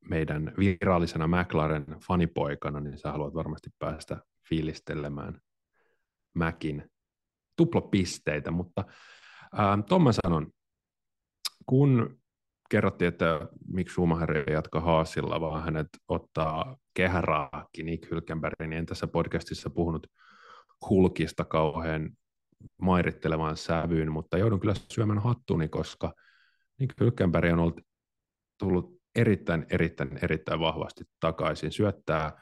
[0.09, 4.17] meidän virallisena McLaren fanipoikana, niin sä haluat varmasti päästä
[4.49, 5.41] fiilistelemään
[6.33, 6.91] Mäkin
[7.55, 8.83] tuplapisteitä, mutta
[9.59, 10.47] ähm, tuon mä sanon,
[11.65, 12.19] kun
[12.69, 18.85] kerrottiin, että miksi Schumacher ei jatka Haasilla, vaan hänet ottaa kehäraakki Nick Hülkenberg, niin en
[18.85, 20.07] tässä podcastissa puhunut
[20.89, 22.09] hulkista kauhean
[22.81, 26.13] mairittelevaan sävyyn, mutta joudun kyllä syömään hattuni, koska
[26.79, 27.79] Nick Hülkenberg on ollut
[28.57, 31.71] tullut erittäin, erittäin, erittäin vahvasti takaisin.
[31.71, 32.41] Syöttää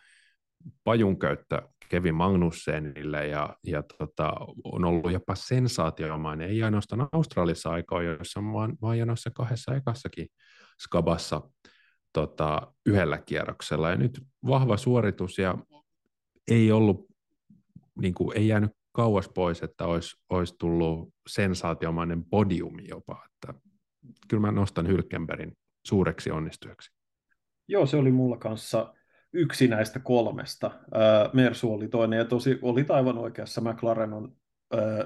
[0.84, 8.78] pajunkäyttä Kevin Magnussenille ja, ja tota, on ollut jopa sensaatiomainen, ei ainoastaan Australiassa aikoissa, vaan,
[8.82, 10.28] vaan jo noissa kahdessa ekassakin
[10.84, 11.42] skabassa
[12.14, 13.90] tota, yhdellä kierroksella.
[13.90, 15.58] Ja nyt vahva suoritus ja
[16.52, 17.06] ei ollut,
[18.02, 23.26] niin kuin, ei jäänyt kauas pois, että olisi, olisi tullut sensaatiomainen podiumi jopa.
[23.26, 23.60] Että
[24.28, 26.92] kyllä mä nostan Hylkenbergin suureksi onnistujaksi.
[27.68, 28.94] Joo, se oli mulla kanssa
[29.34, 30.72] yksi näistä kolmesta.
[31.34, 34.36] Mersu oli toinen, ja tosi oli aivan oikeassa, McLaren on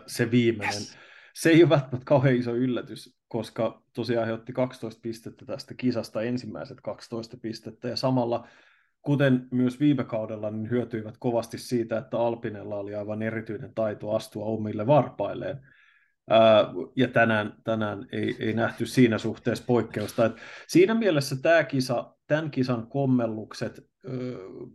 [0.08, 0.76] se viimeinen.
[0.76, 0.98] Yes.
[1.34, 6.22] Se ei ole välttämättä kauhean iso yllätys, koska tosiaan he otti 12 pistettä tästä kisasta,
[6.22, 8.48] ensimmäiset 12 pistettä, ja samalla
[9.02, 14.45] kuten myös viime kaudella, niin hyötyivät kovasti siitä, että Alpinella oli aivan erityinen taito astua
[14.45, 15.60] omille varpailleen.
[16.95, 20.26] ja tänään, tänään ei, ei nähty siinä suhteessa poikkeusta.
[20.26, 20.34] Et
[20.68, 23.89] siinä mielessä tämä kisa, tämän kisan kommellukset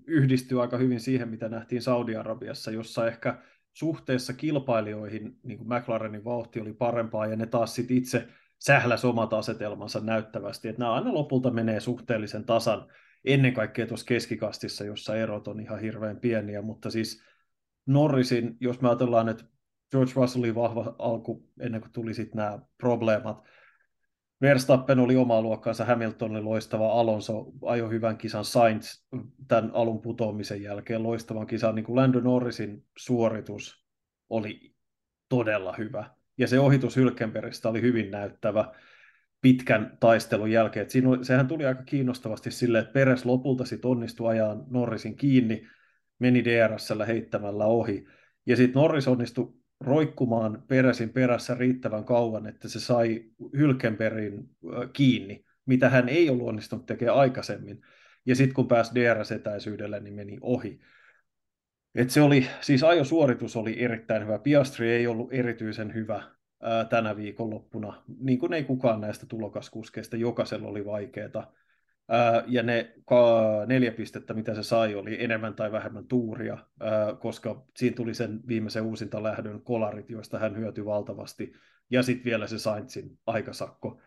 [0.07, 6.61] yhdistyy aika hyvin siihen, mitä nähtiin Saudi-Arabiassa, jossa ehkä suhteessa kilpailijoihin niin kuin McLarenin vauhti
[6.61, 11.51] oli parempaa, ja ne taas sit itse sähläs omat asetelmansa näyttävästi, että nämä aina lopulta
[11.51, 12.87] menee suhteellisen tasan,
[13.25, 17.23] ennen kaikkea tuossa keskikastissa, jossa erot on ihan hirveän pieniä, mutta siis
[17.87, 19.45] Norrisin, jos me ajatellaan, että
[19.91, 23.45] George Russellin vahva alku ennen kuin tuli sitten nämä probleemat,
[24.41, 29.05] Verstappen oli omaa luokkaansa, Hamilton oli loistava, Alonso ajoi hyvän kisan, Sainz
[29.49, 33.85] tämän alun putoamisen jälkeen loistavan kisan, niin kuin Lando Norrisin suoritus
[34.31, 34.75] oli
[35.29, 36.11] todella hyvä.
[36.39, 38.75] Ja se ohitus Hylkenbergistä oli hyvin näyttävä
[39.45, 40.91] pitkän taistelun jälkeen.
[40.91, 45.67] Siinä oli, sehän tuli aika kiinnostavasti sille, että Peres lopulta sitten onnistui ajaa Norrisin kiinni,
[46.19, 48.07] meni DRSllä heittämällä ohi.
[48.47, 53.25] Ja sitten Norris onnistui roikkumaan Peresin perässä riittävän kauan, että se sai
[53.57, 54.49] Hylkenbergin
[54.93, 57.81] kiinni, mitä hän ei ollut onnistunut tekemään aikaisemmin.
[58.27, 60.81] Ja sitten kun pääsi DRS-etäisyydelle, niin meni ohi.
[61.95, 64.39] Et se oli, siis ajosuoritus oli erittäin hyvä.
[64.39, 66.35] Piastri ei ollut erityisen hyvä
[66.89, 71.53] tänä viikonloppuna, niin kuin ei kukaan näistä tulokaskuskeista, jokaisella oli vaikeaa.
[72.47, 72.95] ja ne
[73.67, 76.59] neljä pistettä, mitä se sai, oli enemmän tai vähemmän tuuria,
[77.19, 81.53] koska siinä tuli sen viimeisen uusinta lähdön kolarit, joista hän hyötyi valtavasti,
[81.91, 84.01] ja sitten vielä se Sainzin aikasakko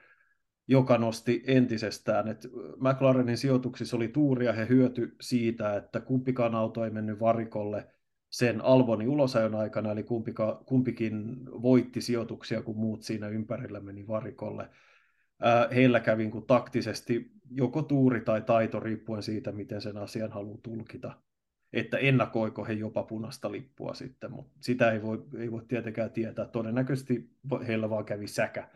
[0.67, 2.27] joka nosti entisestään.
[2.27, 2.47] Et
[2.79, 7.87] McLarenin sijoituksissa oli tuuria, he hyöty siitä, että kumpikaan auto ei mennyt varikolle
[8.29, 14.69] sen Albonin ulosajon aikana, eli kumpika, kumpikin voitti sijoituksia, kun muut siinä ympärillä meni varikolle.
[15.75, 20.59] heillä kävi niin kuin taktisesti joko tuuri tai taito, riippuen siitä, miten sen asian haluaa
[20.63, 21.11] tulkita.
[21.73, 26.45] Että ennakoiko he jopa punaista lippua sitten, mutta sitä ei voi, ei voi tietenkään tietää.
[26.45, 27.29] Todennäköisesti
[27.67, 28.69] heillä vaan kävi säkä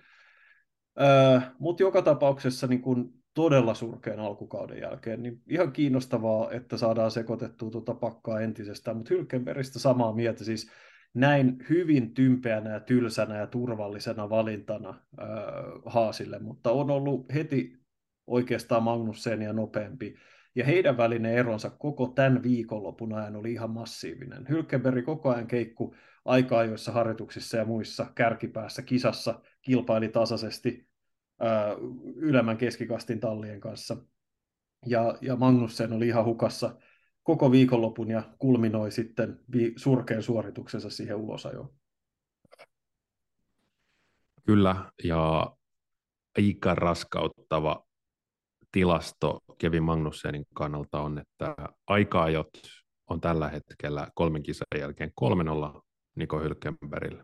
[1.01, 7.11] Öö, Mutta joka tapauksessa niin kun todella surkean alkukauden jälkeen, niin ihan kiinnostavaa, että saadaan
[7.11, 10.71] sekoitettua tuota pakkaa entisestään, mutta Hylkenbergistä samaa mieltä, siis
[11.13, 15.27] näin hyvin tympeänä ja tylsänä ja turvallisena valintana öö,
[15.85, 17.77] Haasille, mutta on ollut heti
[18.27, 20.15] oikeastaan Magnussenia nopeampi,
[20.55, 24.45] ja heidän välinen eronsa koko tämän viikonlopun ajan oli ihan massiivinen.
[24.49, 30.90] Hylkenberg koko ajan keikku aika joissa harjoituksissa ja muissa kärkipäässä kisassa kilpaili tasaisesti
[32.15, 33.97] ylemmän keskikastin tallien kanssa.
[34.85, 36.75] Ja, ja Magnussen oli ihan hukassa
[37.23, 41.73] koko viikonlopun ja kulminoi sitten vi- surkean suorituksensa siihen ulosajoon.
[44.45, 45.53] Kyllä, ja
[46.37, 47.85] aika raskauttava
[48.71, 51.55] tilasto Kevin Magnussenin kannalta on, että
[51.87, 52.49] aikaajot
[53.07, 55.11] on tällä hetkellä kolmen kisan jälkeen
[55.75, 55.81] 3-0
[56.15, 57.23] Niko Hylkenbergille.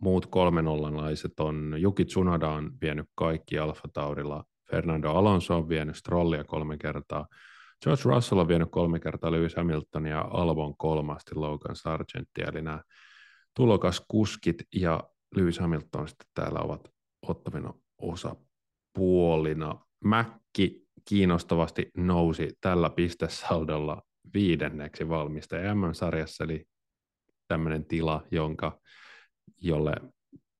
[0.00, 5.96] Muut kolmen nollanlaiset on Juki Tsunoda on vienyt kaikki Alfa Taurilla, Fernando Alonso on vienyt
[5.96, 7.26] Strollia kolme kertaa,
[7.84, 12.82] George Russell on vienyt kolme kertaa Lewis Hamilton ja Albon kolmasti Logan Sargentia, eli nämä
[13.56, 15.04] tulokaskuskit ja
[15.36, 16.90] Lewis Hamilton sitten täällä ovat
[17.22, 19.74] ottavina osapuolina.
[20.04, 24.02] Mäkki kiinnostavasti nousi tällä pistesaldolla
[24.34, 26.64] viidenneksi valmistaja MM-sarjassa, eli
[27.48, 28.80] tämmöinen tila, jonka,
[29.60, 29.94] jolle,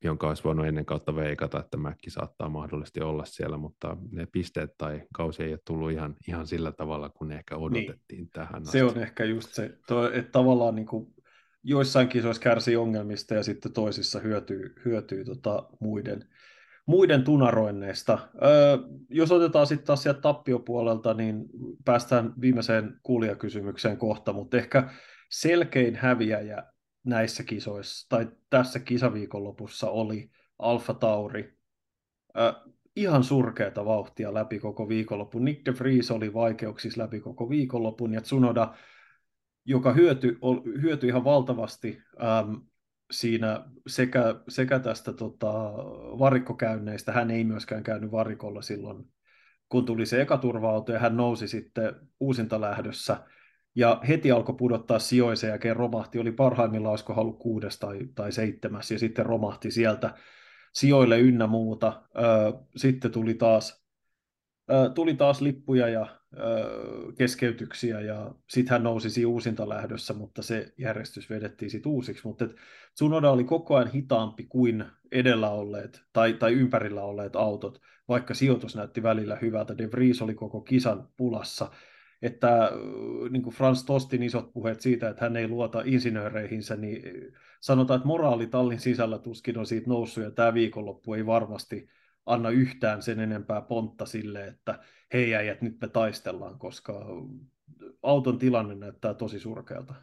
[0.05, 4.75] jonka olisi voinut ennen kautta veikata, että Mäkki saattaa mahdollisesti olla siellä, mutta ne pisteet
[4.79, 7.65] tai kausi ei ole tullut ihan, ihan sillä tavalla, kun ne ehkä niin.
[7.65, 8.31] odotettiin niin.
[8.31, 8.79] tähän asti.
[8.79, 9.65] Se on ehkä just se,
[10.13, 11.15] että tavallaan niin kuin
[11.63, 16.25] joissain kisoissa kärsii ongelmista ja sitten toisissa hyötyy, hyötyy tota muiden,
[16.87, 18.19] muiden tunaroinneista.
[18.43, 18.79] Öö,
[19.11, 21.45] jos otetaan sitten taas sieltä tappiopuolelta, niin
[21.85, 24.91] päästään viimeiseen kuulijakysymykseen kohta, mutta ehkä
[25.31, 26.63] selkein häviäjä
[27.05, 31.59] näissä kisoissa, tai tässä kisaviikonlopussa oli Alfa Tauri.
[32.39, 32.55] Äh,
[32.97, 35.45] ihan surkeata vauhtia läpi koko viikonlopun.
[35.45, 38.75] Nick de Vries oli vaikeuksissa läpi koko viikonlopun, ja Tsunoda,
[39.65, 40.39] joka hyötyi,
[40.83, 42.55] hyötyi ihan valtavasti ähm,
[43.11, 45.53] siinä sekä, sekä tästä tota,
[46.19, 49.05] varikkokäynneistä, hän ei myöskään käynyt varikolla silloin,
[49.69, 53.17] kun tuli se ekaturva-auto, ja hän nousi sitten uusinta lähdössä
[53.79, 58.91] ja heti alkoi pudottaa sijoisen jälkeen romahti, oli parhaimmillaan olisiko halu kuudes tai, tai seitsemäs,
[58.91, 60.15] ja sitten romahti sieltä
[60.73, 62.03] sijoille ynnä muuta.
[62.77, 63.85] Sitten tuli taas,
[64.95, 66.07] tuli taas lippuja ja
[67.19, 72.27] keskeytyksiä, ja sitten hän nousi uusinta lähdössä, mutta se järjestys vedettiin sitten uusiksi.
[72.27, 72.49] Mutta
[72.95, 78.77] Tsunoda oli koko ajan hitaampi kuin edellä olleet tai, tai ympärillä olleet autot, vaikka sijoitus
[78.77, 79.79] näytti välillä hyvältä.
[79.79, 81.71] De Vries oli koko kisan pulassa,
[82.23, 82.71] että
[83.31, 87.03] niin kuin Frans Tostin isot puheet siitä, että hän ei luota insinööreihinsä, niin
[87.61, 91.89] sanotaan, että moraali tallin sisällä tuskin on siitä noussut, ja tämä viikonloppu ei varmasti
[92.27, 94.79] anna yhtään sen enempää pontta sille, että
[95.13, 97.07] hei äijät, nyt me taistellaan, koska
[98.03, 99.95] auton tilanne näyttää tosi surkealta.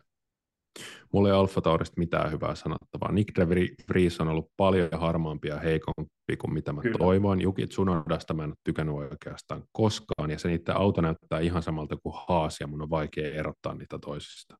[1.13, 3.11] Mulla ei Alfa Taurista mitään hyvää sanottavaa.
[3.11, 3.47] Nick de
[3.89, 6.97] Vries on ollut paljon harmaampi ja heikompi kuin mitä mä Kyllä.
[6.97, 7.41] toivoin.
[7.41, 11.95] Juki Tsunodasta mä en ole tykännyt oikeastaan koskaan, ja se niiden auto näyttää ihan samalta
[12.03, 14.55] kuin Haas, ja mun on vaikea erottaa niitä toisista.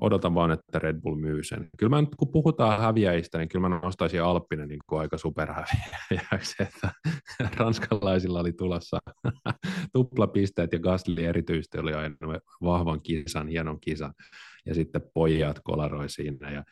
[0.00, 1.68] Odotan vaan, että Red Bull myy sen.
[1.78, 6.62] Kyllä mä nyt, kun puhutaan häviäjistä, niin kyllä mä nostaisin Alppinen niin kuin aika superhäviäjäksi,
[6.62, 6.90] että
[7.56, 8.98] ranskalaisilla oli tulossa
[9.94, 12.16] tuplapisteet ja Gasly erityisesti oli aina
[12.62, 14.14] vahvan kisan, hienon kisan
[14.68, 16.50] ja sitten pojat kolaroi siinä.
[16.50, 16.64] Ja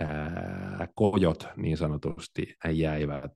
[0.00, 3.32] ää, kojot niin sanotusti jäivät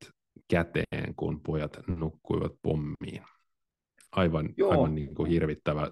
[0.50, 3.22] käteen, kun pojat nukkuivat pommiin.
[4.12, 5.90] Aivan, aivan niin kuin hirvittävä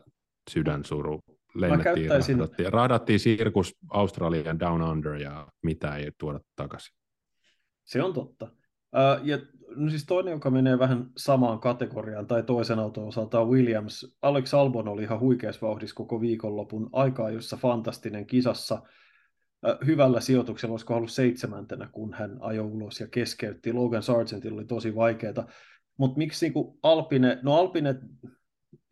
[0.51, 1.21] sydänsuru.
[1.55, 2.39] Lennettiin, käyttäisin...
[2.39, 6.97] rahdattiin, rahdattiin sirkus Australian Down Under ja mitä ei tuoda takaisin.
[7.85, 8.45] Se on totta.
[8.45, 9.39] Uh, ja
[9.77, 14.17] no siis toinen, joka menee vähän samaan kategoriaan, tai toisen auton osalta on Williams.
[14.23, 18.83] Alex Albon oli ihan huikeassa vauhdissa koko viikonlopun aikaa, jossa fantastinen kisassa
[19.87, 23.73] hyvällä sijoituksella, olisiko ollut seitsemäntenä, kun hän ajoi ulos ja keskeytti.
[23.73, 25.47] Logan Sargentilla oli tosi vaikeaa.
[25.97, 27.95] Mutta miksi niin Alpine, no Alpine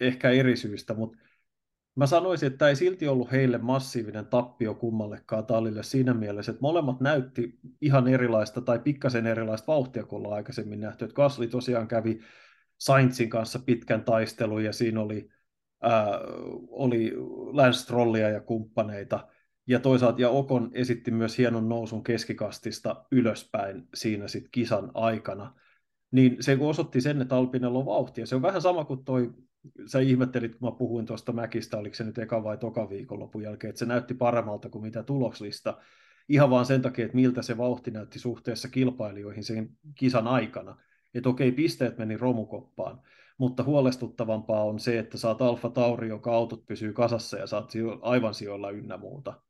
[0.00, 1.18] ehkä eri syystä, mutta
[2.00, 6.62] Mä sanoisin, että tämä ei silti ollut heille massiivinen tappio kummallekaan tallille siinä mielessä, että
[6.62, 11.04] molemmat näytti ihan erilaista tai pikkasen erilaista vauhtia kuin ollaan aikaisemmin nähty.
[11.04, 12.20] Että Gasly tosiaan kävi
[12.78, 15.30] Sainzin kanssa pitkän taistelun ja siinä oli,
[15.82, 16.20] ää,
[16.68, 17.12] oli
[17.52, 19.28] Lance Strollia ja kumppaneita.
[19.66, 25.54] Ja toisaalta ja Okon esitti myös hienon nousun keskikastista ylöspäin siinä sitten kisan aikana.
[26.10, 28.26] Niin se osoitti sen, että Alpinella on vauhtia.
[28.26, 29.34] Se on vähän sama kuin toi
[29.86, 33.68] sä ihmettelit, kun mä puhuin tuosta Mäkistä, oliko se nyt eka vai toka viikonlopun jälkeen,
[33.68, 35.78] että se näytti paremmalta kuin mitä tuloslista,
[36.28, 40.76] ihan vaan sen takia, että miltä se vauhti näytti suhteessa kilpailijoihin sen kisan aikana.
[41.14, 43.00] Että okei, pisteet meni romukoppaan,
[43.38, 48.34] mutta huolestuttavampaa on se, että saat Alfa Tauri, joka autot pysyy kasassa ja saat aivan
[48.34, 49.40] sijoilla ynnä muuta.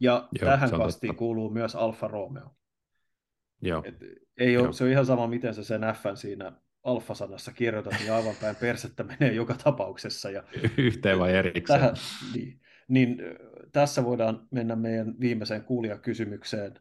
[0.00, 1.18] Ja Joo, tähän kastiin totta.
[1.18, 2.50] kuuluu myös Alfa Romeo.
[3.62, 3.82] Joo.
[3.84, 3.94] Et
[4.38, 4.72] ei ole, Joo.
[4.72, 6.52] Se on ihan sama, miten sä sen F siinä
[6.84, 10.30] alfasanassa kirjoitat, niin aivan päin persettä menee joka tapauksessa.
[10.30, 10.42] Ja
[10.78, 11.80] Yhteen vai erikseen?
[11.80, 11.94] Tähän,
[12.34, 13.18] niin, niin
[13.72, 16.74] tässä voidaan mennä meidän viimeiseen kuulijakysymykseen.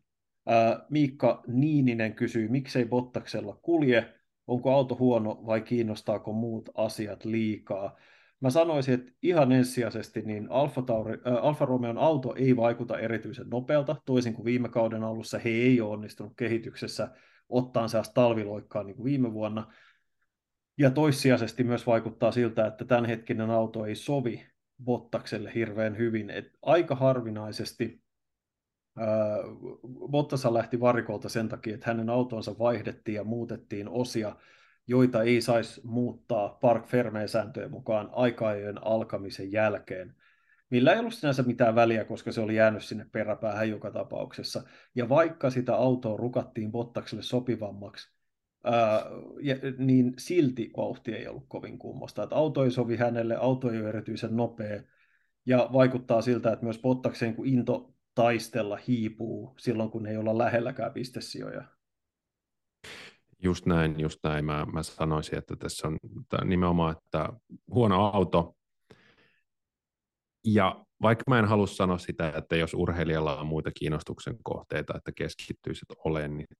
[0.45, 4.13] Ää, Miikka Niininen kysyy, miksei Bottaksella kulje,
[4.47, 7.97] onko auto huono vai kiinnostaako muut asiat liikaa?
[8.39, 13.49] Mä sanoisin, että ihan ensisijaisesti niin Alfa, Tauri, äh, Alfa Romeon auto ei vaikuta erityisen
[13.49, 17.09] nopealta, toisin kuin viime kauden alussa he ei ole onnistunut kehityksessä
[17.49, 19.73] ottaa sellaista talviloikkaa niin kuin viime vuonna.
[20.77, 24.45] Ja toissijaisesti myös vaikuttaa siltä, että tämänhetkinen auto ei sovi
[24.83, 26.29] Bottakselle hirveän hyvin.
[26.29, 28.03] Et aika harvinaisesti
[28.97, 29.37] ää,
[30.11, 34.35] Bottasa lähti varikolta sen takia, että hänen autonsa vaihdettiin ja muutettiin osia,
[34.87, 40.15] joita ei saisi muuttaa Park Ferme-sääntöjen mukaan aikajojen alkamisen jälkeen.
[40.69, 44.63] Millä ei ollut sinänsä mitään väliä, koska se oli jäänyt sinne peräpäähän joka tapauksessa.
[44.95, 48.12] Ja vaikka sitä autoa rukattiin Bottakselle sopivammaksi,
[49.41, 52.23] ja, niin silti vauhti ei ollut kovin kummosta.
[52.23, 54.83] Että auto ei sovi hänelle, auto ei ole erityisen nopea,
[55.45, 60.93] ja vaikuttaa siltä, että myös Bottakseen kun into taistella hiipuu silloin, kun ei olla lähelläkään
[60.93, 61.63] pistesijoja.
[63.43, 64.45] Just näin, just näin.
[64.45, 65.97] Mä, mä sanoisin, että tässä on
[66.45, 67.29] nimenomaan, että
[67.73, 68.55] huono auto,
[70.45, 75.11] ja vaikka mä en halua sanoa sitä, että jos urheilijalla on muita kiinnostuksen kohteita, että
[75.11, 75.89] keskittyisit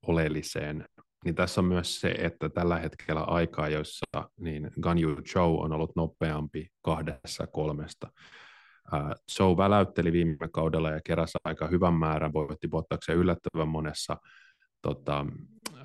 [0.07, 0.85] oleelliseen
[1.25, 4.05] niin tässä on myös se, että tällä hetkellä aikaa, joissa
[4.39, 8.07] niin Ganyu Zhou on ollut nopeampi kahdessa kolmesta.
[9.31, 14.17] Zhou väläytteli viime kaudella ja keräsi aika hyvän määrän, voitti Bottakseen yllättävän monessa
[14.81, 15.25] tota,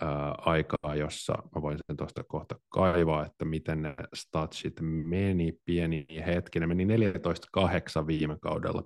[0.03, 6.07] uh, aikaa, jossa mä voin sen tuosta kohta kaivaa, että miten ne statsit meni pieni
[6.27, 8.83] hetki, ne meni 14-8 viime kaudella.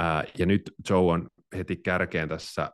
[0.00, 2.70] Uh, ja nyt Joe on heti kärkeen tässä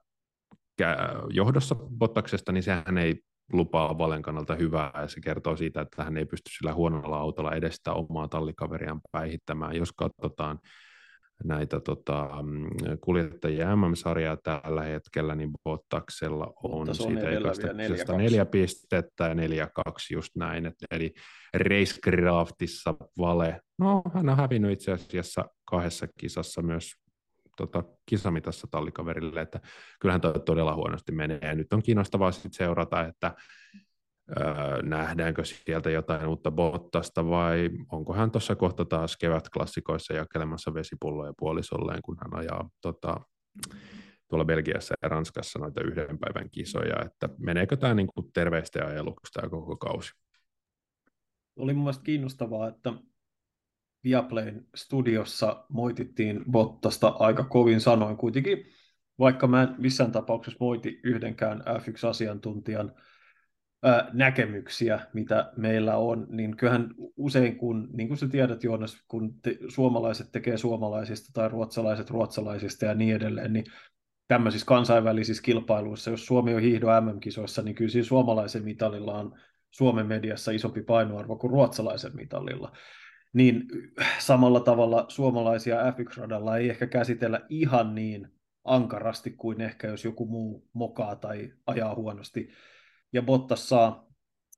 [1.31, 3.22] johdossa Bottaksesta, niin sehän ei
[3.53, 7.55] lupaa Valen kannalta hyvää, ja se kertoo siitä, että hän ei pysty sillä huonolla autolla
[7.55, 9.76] edes sitä omaa tallikaveriaan päihittämään.
[9.76, 10.59] Jos katsotaan
[11.45, 12.31] näitä tota,
[13.01, 20.37] kuljettajia MM-sarjaa tällä hetkellä, niin Bottaksella on, on siitä neljä pistettä ja neljä kaksi just
[20.37, 20.66] näin.
[20.66, 21.12] Et, eli
[21.55, 26.93] Racecraftissa Vale, no hän on hävinnyt itse asiassa kahdessa kisassa myös
[27.66, 29.61] tota, kisamitassa tallikaverille, että
[30.00, 31.40] kyllähän toi todella huonosti menee.
[31.42, 33.34] Ja nyt on kiinnostavaa sitten seurata, että
[34.38, 41.32] öö, nähdäänkö sieltä jotain uutta Bottasta vai onko hän tuossa kohta taas kevätklassikoissa jakelemassa vesipulloja
[41.38, 43.20] puolisolleen, kun hän ajaa tota,
[44.28, 49.48] tuolla Belgiassa ja Ranskassa noita yhden päivän kisoja, että meneekö tämä niin terveistä ajeluksi tämä
[49.48, 50.12] koko kausi?
[51.56, 52.92] Oli mun mielestä kiinnostavaa, että
[54.05, 58.16] Viaplayn studiossa moitittiin Bottasta aika kovin sanoin.
[58.16, 58.66] Kuitenkin,
[59.18, 62.92] vaikka mä en missään tapauksessa moiti yhdenkään F1-asiantuntijan
[63.82, 69.34] ää, näkemyksiä, mitä meillä on, niin kyllähän usein kun, niin kuin sä tiedät Joonas, kun
[69.42, 73.64] te, suomalaiset tekee suomalaisista tai ruotsalaiset ruotsalaisista ja niin edelleen, niin
[74.28, 79.38] tämmöisissä kansainvälisissä kilpailuissa, jos Suomi on hiihdo MM-kisoissa, niin kyllä siinä suomalaisen mitalilla on
[79.70, 82.72] Suomen mediassa isompi painoarvo kuin ruotsalaisen mitallilla
[83.33, 83.68] niin
[84.18, 88.28] samalla tavalla suomalaisia F1-radalla ei ehkä käsitellä ihan niin
[88.64, 92.51] ankarasti kuin ehkä jos joku muu mokaa tai ajaa huonosti.
[93.12, 94.11] Ja Bottas saa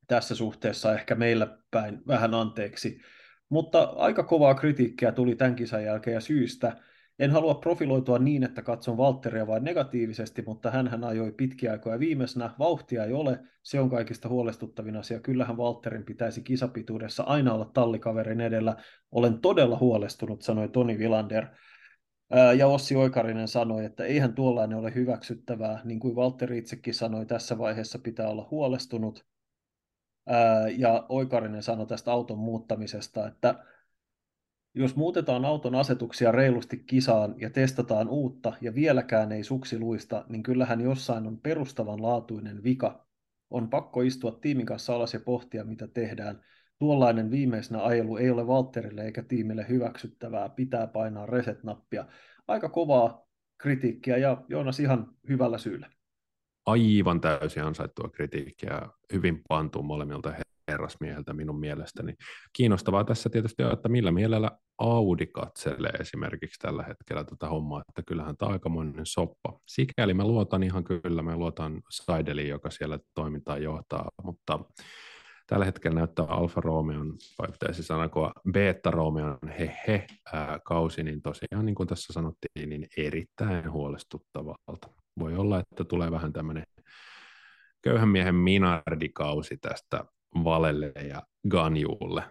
[0.07, 3.01] tässä suhteessa ehkä meillä päin vähän anteeksi.
[3.49, 6.77] Mutta aika kovaa kritiikkiä tuli tämän kisan jälkeen ja syystä.
[7.23, 12.51] En halua profiloitua niin, että katson Valtteria vain negatiivisesti, mutta hän ajoi pitkiä aikoja viimeisenä.
[12.59, 15.21] Vauhtia ei ole, se on kaikista huolestuttavin asia.
[15.21, 18.77] Kyllähän Valtterin pitäisi kisapituudessa aina olla tallikaverin edellä.
[19.13, 21.47] Olen todella huolestunut, sanoi Toni Vilander.
[22.57, 25.81] Ja Ossi Oikarinen sanoi, että eihän tuollainen ole hyväksyttävää.
[25.85, 29.27] Niin kuin Valtteri itsekin sanoi, tässä vaiheessa pitää olla huolestunut.
[30.77, 33.65] Ja Oikarinen sanoi tästä auton muuttamisesta, että
[34.75, 40.43] jos muutetaan auton asetuksia reilusti kisaan ja testataan uutta ja vieläkään ei suksi luista, niin
[40.43, 43.07] kyllähän jossain on perustavanlaatuinen vika.
[43.51, 46.45] On pakko istua tiimin kanssa alas ja pohtia, mitä tehdään.
[46.79, 50.49] Tuollainen viimeisenä ajelu ei ole Valterille eikä tiimille hyväksyttävää.
[50.49, 52.05] Pitää painaa reset-nappia.
[52.49, 53.27] Aika kovaa
[53.59, 55.91] kritiikkiä ja Joonas ihan hyvällä syyllä.
[56.67, 60.35] Aivan täysin ansaittua kritiikkiä, hyvin pantuu molemmilta
[60.73, 62.15] herrasmieheltä minun mielestäni.
[62.53, 68.03] Kiinnostavaa tässä tietysti on, että millä mielellä Audi katselee esimerkiksi tällä hetkellä tätä hommaa, että
[68.07, 69.59] kyllähän tämä on aikamoinen soppa.
[69.67, 74.61] Sikäli mä luotan ihan kyllä, mä luotan Seideliin, joka siellä toimintaa johtaa, mutta
[75.47, 79.39] tällä hetkellä näyttää Alfa Romeon, vai pitäisi sanoa Beta Romeon
[79.89, 84.89] he ää, kausi, niin tosiaan niin kuin tässä sanottiin, niin erittäin huolestuttavalta.
[85.19, 86.65] Voi olla, että tulee vähän tämmöinen
[87.83, 90.05] köyhän miehen minardikausi tästä
[90.35, 92.25] Valelle ja Ganjuulle.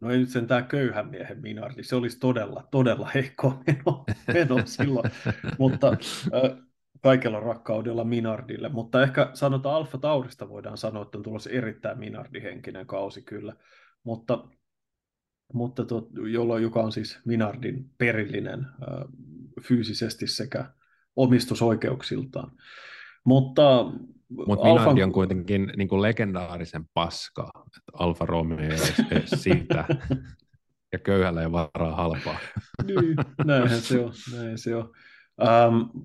[0.00, 4.66] No ei nyt sen tämä köyhän miehen Minardi, se olisi todella, todella heikko meno, meno
[4.66, 5.10] silloin,
[5.58, 6.56] mutta äh,
[7.02, 12.86] kaikella rakkaudella Minardille, mutta ehkä sanotaan Alfa Taurista voidaan sanoa, että on tulossa erittäin Minardi-henkinen
[12.86, 13.56] kausi kyllä,
[14.04, 14.48] mutta,
[15.52, 19.04] mutta to, jolloin, joka on siis Minardin perillinen äh,
[19.62, 20.64] fyysisesti sekä
[21.16, 22.52] omistusoikeuksiltaan.
[23.24, 23.84] Mutta
[24.46, 24.80] mutta Alfa...
[24.82, 29.84] Minardi on kuitenkin niin kuin legendaarisen paska, että Alfa Romeo ei edes siitä,
[30.92, 32.38] ja köyhällä ei varaa halpaa.
[32.86, 34.12] niin, näinhän se on.
[34.36, 34.92] Näin se on.
[35.68, 36.04] Um,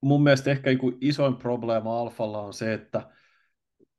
[0.00, 3.10] mun mielestä ehkä isoin probleema Alfalla on se, että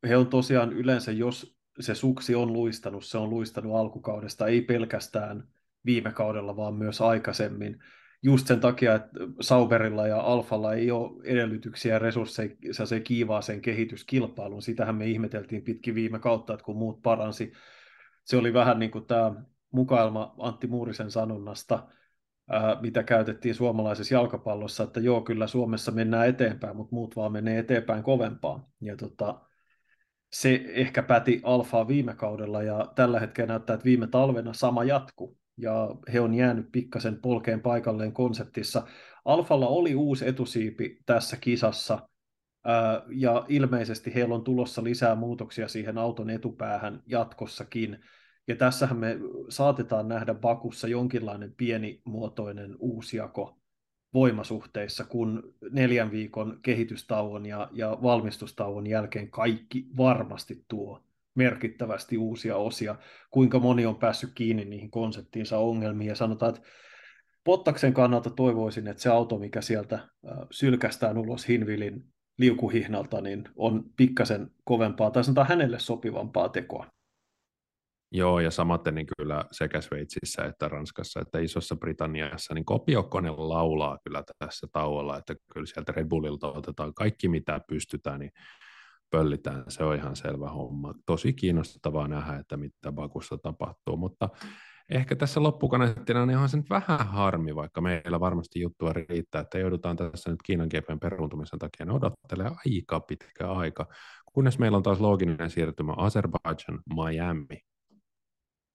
[0.08, 5.48] he on tosiaan yleensä, jos se suksi on luistanut, se on luistanut alkukaudesta, ei pelkästään
[5.86, 7.84] viime kaudella, vaan myös aikaisemmin
[8.24, 9.10] just sen takia, että
[9.42, 12.56] Sauberilla ja Alfalla ei ole edellytyksiä ja resursseja
[12.86, 14.62] se kiivaaseen kehityskilpailuun.
[14.62, 17.54] Sitähän me ihmeteltiin pitkin viime kautta, että kun muut paransi.
[18.24, 19.34] Se oli vähän niin kuin tämä
[19.72, 21.88] mukailma Antti Muurisen sanonnasta,
[22.82, 28.04] mitä käytettiin suomalaisessa jalkapallossa, että joo, kyllä Suomessa mennään eteenpäin, mutta muut vaan menee eteenpäin
[28.04, 28.70] kovempaa.
[28.82, 29.42] Ja tota,
[30.34, 35.38] se ehkä päti alfaa viime kaudella ja tällä hetkellä näyttää, että viime talvena sama jatku
[35.58, 38.88] ja he on jäänyt pikkasen polkeen paikalleen konseptissa.
[39.26, 42.10] Alfalla oli uusi etusiipi tässä kisassa,
[43.10, 48.00] ja ilmeisesti heillä on tulossa lisää muutoksia siihen auton etupäähän jatkossakin.
[48.48, 49.18] Ja tässähän me
[49.50, 53.58] saatetaan nähdä Bakussa jonkinlainen pienimuotoinen uusjako
[54.14, 61.05] voimasuhteissa, kun neljän viikon kehitystauon ja, ja valmistustauon jälkeen kaikki varmasti tuo
[61.36, 62.96] merkittävästi uusia osia,
[63.32, 66.68] kuinka moni on päässyt kiinni niihin konseptiinsa ongelmiin, ja sanotaan, että
[67.44, 70.00] Pottaksen kannalta toivoisin, että se auto, mikä sieltä
[70.52, 72.04] sylkästään ulos Hinvilin
[72.38, 76.88] liukuhihnalta, niin on pikkasen kovempaa, tai sanotaan hänelle sopivampaa tekoa.
[78.12, 83.98] Joo, ja samaten niin kyllä sekä Sveitsissä että Ranskassa että Isossa Britanniassa, niin kopiokone laulaa
[84.04, 88.32] kyllä tässä tauolla, että kyllä sieltä Red Bullilta otetaan kaikki mitä pystytään, niin
[89.10, 90.94] pöllitään, se on ihan selvä homma.
[91.06, 94.30] Tosi kiinnostavaa nähdä, että mitä Bakussa tapahtuu, mutta
[94.90, 99.60] ehkä tässä loppukaneettina niin onhan se nyt vähän harmi, vaikka meillä varmasti juttua riittää, että
[99.60, 103.88] joudutaan tässä nyt Kiinan GPn peruuntumisen takia odottelee aika pitkä aika,
[104.34, 107.62] kunnes meillä on taas looginen siirtymä Azerbaijan Miami.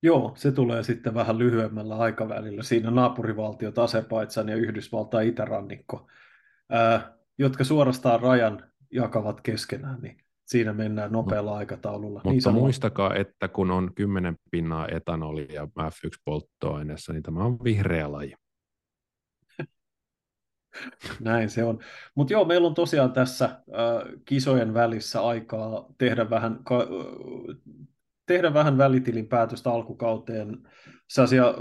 [0.03, 2.63] Joo, se tulee sitten vähän lyhyemmällä aikavälillä.
[2.63, 6.09] Siinä naapurivaltiot Azerbaidsan ja Yhdysvaltain itärannikko,
[6.71, 10.17] ää, jotka suorastaan rajan jakavat keskenään, niin
[10.47, 12.21] siinä mennään nopealla aikataululla.
[12.25, 18.13] Niin mutta niin muistakaa, että kun on 10 pinnaa etanolia F1-polttoaineessa, niin tämä on vihreä
[18.13, 18.35] laji.
[21.21, 21.79] Näin se on.
[22.15, 23.61] Mutta joo, meillä on tosiaan tässä äh,
[24.25, 26.87] kisojen välissä aikaa tehdä vähän, ka,
[28.27, 30.59] tehdä vähän välitilin päätöstä alkukauteen.
[31.09, 31.55] Sellaisia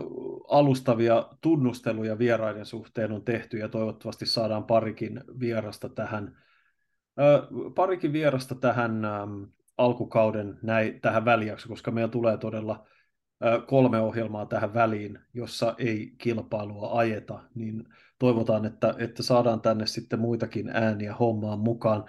[0.49, 6.37] alustavia tunnusteluja vieraiden suhteen on tehty ja toivottavasti saadaan parikin vierasta tähän
[7.75, 9.01] parikin vierasta tähän
[9.77, 12.87] alkukauden näin, tähän välijakso, koska meillä tulee todella
[13.67, 17.83] kolme ohjelmaa tähän väliin, jossa ei kilpailua ajeta, niin
[18.19, 22.05] toivotaan, että, että saadaan tänne sitten muitakin ääniä hommaan mukaan.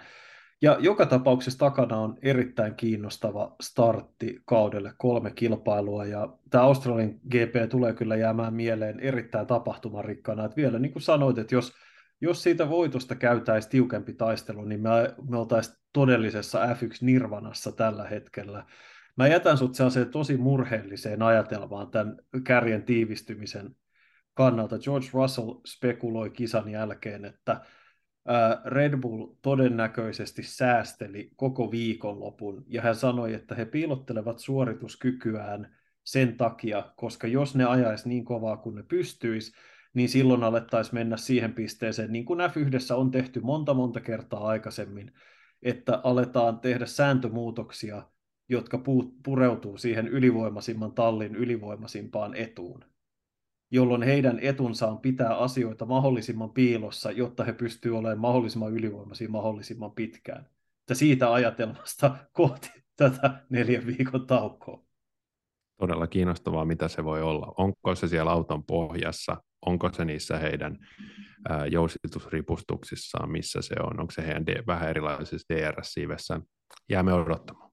[0.61, 7.69] Ja joka tapauksessa takana on erittäin kiinnostava startti kaudelle, kolme kilpailua, ja tämä Australian GP
[7.69, 11.73] tulee kyllä jäämään mieleen erittäin tapahtumarikkana, että vielä niin kuin sanoit, että jos,
[12.21, 14.89] jos siitä voitosta käytäisiin tiukempi taistelu, niin me,
[15.29, 18.65] me oltaisiin todellisessa F1-nirvanassa tällä hetkellä.
[19.15, 23.75] Mä jätän sut sellaiseen tosi murheelliseen ajatelmaan tämän kärjen tiivistymisen
[24.33, 24.79] kannalta.
[24.79, 27.61] George Russell spekuloi kisan jälkeen, että
[28.65, 36.93] Red Bull todennäköisesti säästeli koko viikonlopun, ja hän sanoi, että he piilottelevat suorituskykyään sen takia,
[36.95, 39.51] koska jos ne ajaisi niin kovaa kuin ne pystyisi,
[39.93, 45.11] niin silloin alettaisiin mennä siihen pisteeseen, niin kuin F1 on tehty monta monta kertaa aikaisemmin,
[45.61, 48.03] että aletaan tehdä sääntömuutoksia,
[48.49, 48.83] jotka
[49.23, 52.85] pureutuu siihen ylivoimaisimman tallin ylivoimaisimpaan etuun
[53.71, 59.91] jolloin heidän etunsa on pitää asioita mahdollisimman piilossa, jotta he pystyvät olemaan mahdollisimman ylivoimaisia mahdollisimman
[59.91, 60.49] pitkään.
[60.89, 64.83] Ja siitä ajatelmasta kohti tätä neljän viikon taukoa.
[65.77, 67.53] Todella kiinnostavaa, mitä se voi olla.
[67.57, 69.43] Onko se siellä auton pohjassa?
[69.65, 70.77] Onko se niissä heidän
[71.69, 73.99] jousitusripustuksissaan, missä se on?
[73.99, 76.41] Onko se heidän vähän erilaisissa DRS-siivessä?
[76.89, 77.71] Jäämme odottamaan.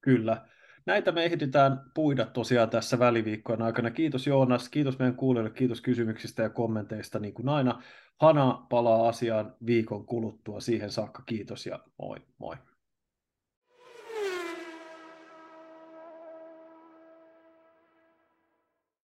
[0.00, 0.46] Kyllä
[0.86, 3.90] näitä me ehditään puida tosiaan tässä väliviikkojen aikana.
[3.90, 7.82] Kiitos Joonas, kiitos meidän kuulijoille, kiitos kysymyksistä ja kommenteista niin kuin aina.
[8.20, 10.60] Hana palaa asiaan viikon kuluttua.
[10.60, 12.56] Siihen saakka kiitos ja moi moi.